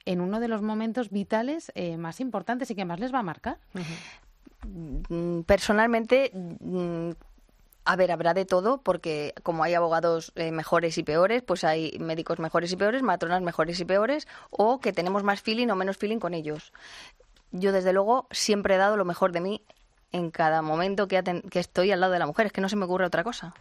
[0.06, 3.24] en uno de los momentos vitales eh, más importantes y que más les va a
[3.24, 3.60] marcar.
[4.64, 7.12] Mm, Personalmente, mm,
[7.84, 11.98] a ver, habrá de todo, porque como hay abogados eh, mejores y peores, pues hay
[12.00, 15.98] médicos mejores y peores, matronas mejores y peores, o que tenemos más feeling o menos
[15.98, 16.74] feeling con ellos.
[17.52, 19.62] Yo, desde luego, siempre he dado lo mejor de mí
[20.12, 21.22] en cada momento que,
[21.54, 22.46] estoy al lado de la mujer.
[22.48, 23.54] Es que no se me ocurre otra cosa.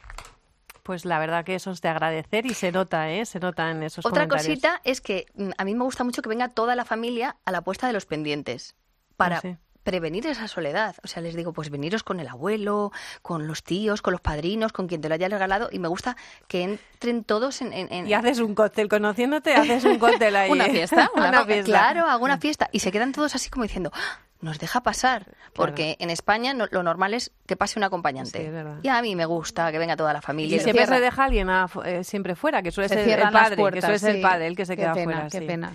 [0.82, 3.24] Pues la verdad que eso es de agradecer y se nota, ¿eh?
[3.26, 4.46] Se nota en esos Otra comentarios.
[4.46, 7.52] cosita es que mm, a mí me gusta mucho que venga toda la familia a
[7.52, 8.74] la puesta de los pendientes
[9.16, 9.56] para Ah, sí.
[9.82, 10.94] Prevenir esa soledad.
[11.02, 14.72] O sea, les digo, pues veniros con el abuelo, con los tíos, con los padrinos,
[14.72, 16.16] con quien te lo haya regalado y me gusta
[16.48, 17.72] que entren todos en...
[17.72, 20.50] en- en- Y haces un cóctel, conociéndote, haces un cóctel ahí.
[20.50, 21.64] Una fiesta, una, Una- fiesta.
[21.70, 22.68] Claro, hago una fiesta.
[22.72, 25.26] Y se quedan todos así como diciendo, "Ah, nos deja pasar.
[25.52, 28.50] Porque en España no- lo normal es que pase un acompañante.
[28.50, 30.56] Sí, y a mí me gusta que venga toda la familia.
[30.56, 33.56] Y siempre se deja alguien a- eh, siempre fuera, que suele Se ser el padre,
[33.72, 35.28] que suele ser el padre el que se Qué queda pena, fuera.
[35.28, 35.46] Qué sí.
[35.46, 35.72] pena.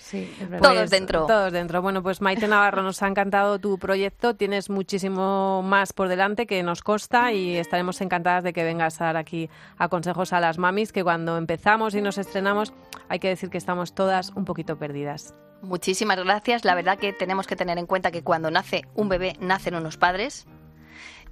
[0.61, 1.25] Todos dentro.
[1.25, 1.81] Todos dentro.
[1.81, 4.35] Bueno, pues Maite Navarro, nos ha encantado tu proyecto.
[4.35, 9.05] Tienes muchísimo más por delante que nos consta y estaremos encantadas de que vengas a
[9.05, 12.73] dar aquí a consejos a las mamis, que cuando empezamos y nos estrenamos
[13.09, 15.35] hay que decir que estamos todas un poquito perdidas.
[15.61, 16.63] Muchísimas gracias.
[16.65, 19.97] La verdad que tenemos que tener en cuenta que cuando nace un bebé, nacen unos
[19.97, 20.45] padres.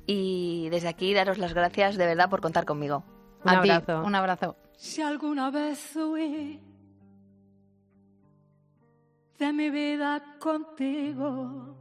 [0.06, 3.04] Y desde aquí daros las gracias de verdad por contar conmigo.
[3.46, 4.04] Un A ti, abrazo.
[4.04, 4.56] un abrazo.
[4.78, 6.60] Si alguna vez huí
[9.38, 11.78] de mi vida contigo,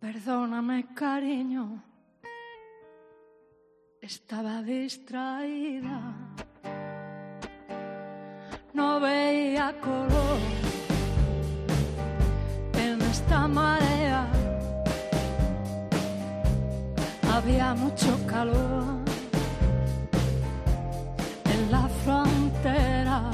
[0.00, 1.82] perdóname cariño,
[4.00, 6.14] estaba distraída,
[8.74, 10.38] no veía color
[12.74, 14.26] en esta marea,
[17.32, 18.84] había mucho calor
[21.44, 23.30] en la frontera.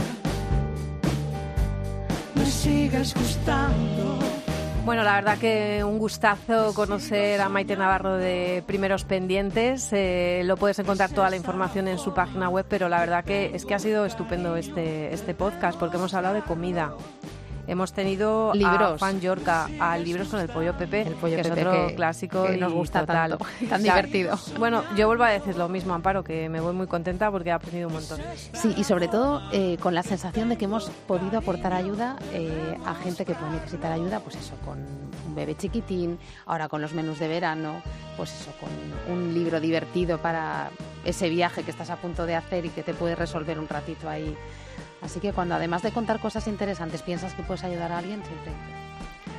[2.34, 4.37] Me sigues gustando.
[4.88, 9.90] Bueno, la verdad que un gustazo conocer a Maite Navarro de Primeros Pendientes.
[9.92, 13.50] Eh, lo puedes encontrar toda la información en su página web, pero la verdad que
[13.52, 16.94] es que ha sido estupendo este, este podcast porque hemos hablado de comida.
[17.68, 18.98] Hemos tenido a Libros.
[18.98, 21.94] Juan Yorca, a libros con el pollo Pepe, El pollo que Pepe es otro que-
[21.94, 23.30] clásico que y nos gusta total.
[23.32, 24.38] tanto, tan divertido.
[24.58, 27.52] Bueno, yo vuelvo a decir lo mismo, Amparo, que me voy muy contenta porque he
[27.52, 28.20] aprendido un montón.
[28.54, 32.76] Sí, y sobre todo eh, con la sensación de que hemos podido aportar ayuda eh,
[32.86, 36.94] a gente que puede necesitar ayuda, pues eso, con un bebé chiquitín, ahora con los
[36.94, 37.82] menús de verano,
[38.16, 38.70] pues eso, con
[39.14, 40.70] un libro divertido para
[41.04, 44.08] ese viaje que estás a punto de hacer y que te puede resolver un ratito
[44.08, 44.34] ahí.
[45.02, 48.52] Así que cuando además de contar cosas interesantes piensas que puedes ayudar a alguien, siempre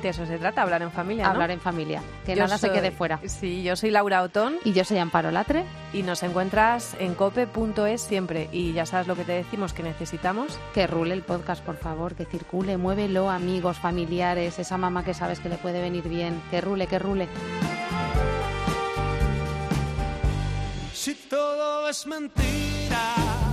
[0.02, 1.30] De eso se trata, hablar en familia, ¿no?
[1.30, 3.20] hablar en familia, que Yo nada se quede fuera.
[3.26, 5.64] Sí, yo soy Laura Otón Y yo soy Amparo Latre.
[5.92, 8.48] y nos encuentras en cope.es siempre.
[8.52, 10.58] Y ya sabes lo que te decimos que necesitamos.
[10.72, 15.40] Que rule el podcast, por favor, que circule, muévelo, amigos, familiares, esa mamá que sabes
[15.40, 17.28] que le puede venir bien, que rule, que rule.
[20.94, 23.49] Si todo es mentira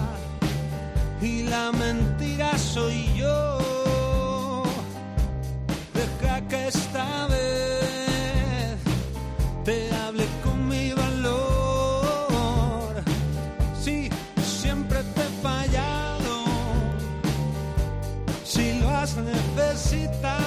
[1.22, 4.63] y la mentira soy yo,
[5.93, 8.78] deja que esta vez
[9.65, 12.24] te hable con mi valor.
[13.82, 14.09] Si
[14.43, 16.45] siempre te he fallado,
[18.43, 20.47] si lo has necesitado,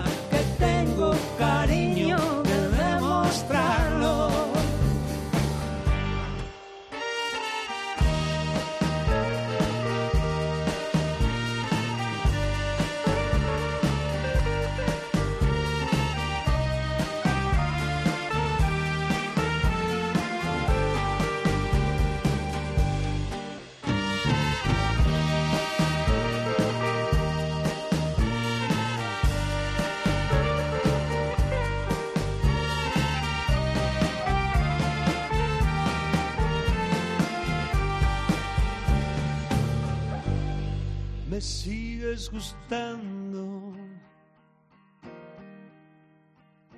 [42.71, 43.73] gustando.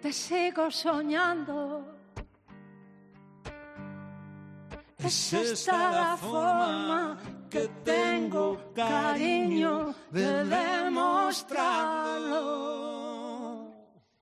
[0.01, 1.85] Te sigo soñando.
[4.97, 7.19] Es esta la forma
[7.49, 13.02] que tengo, cariño, de demostrarlo.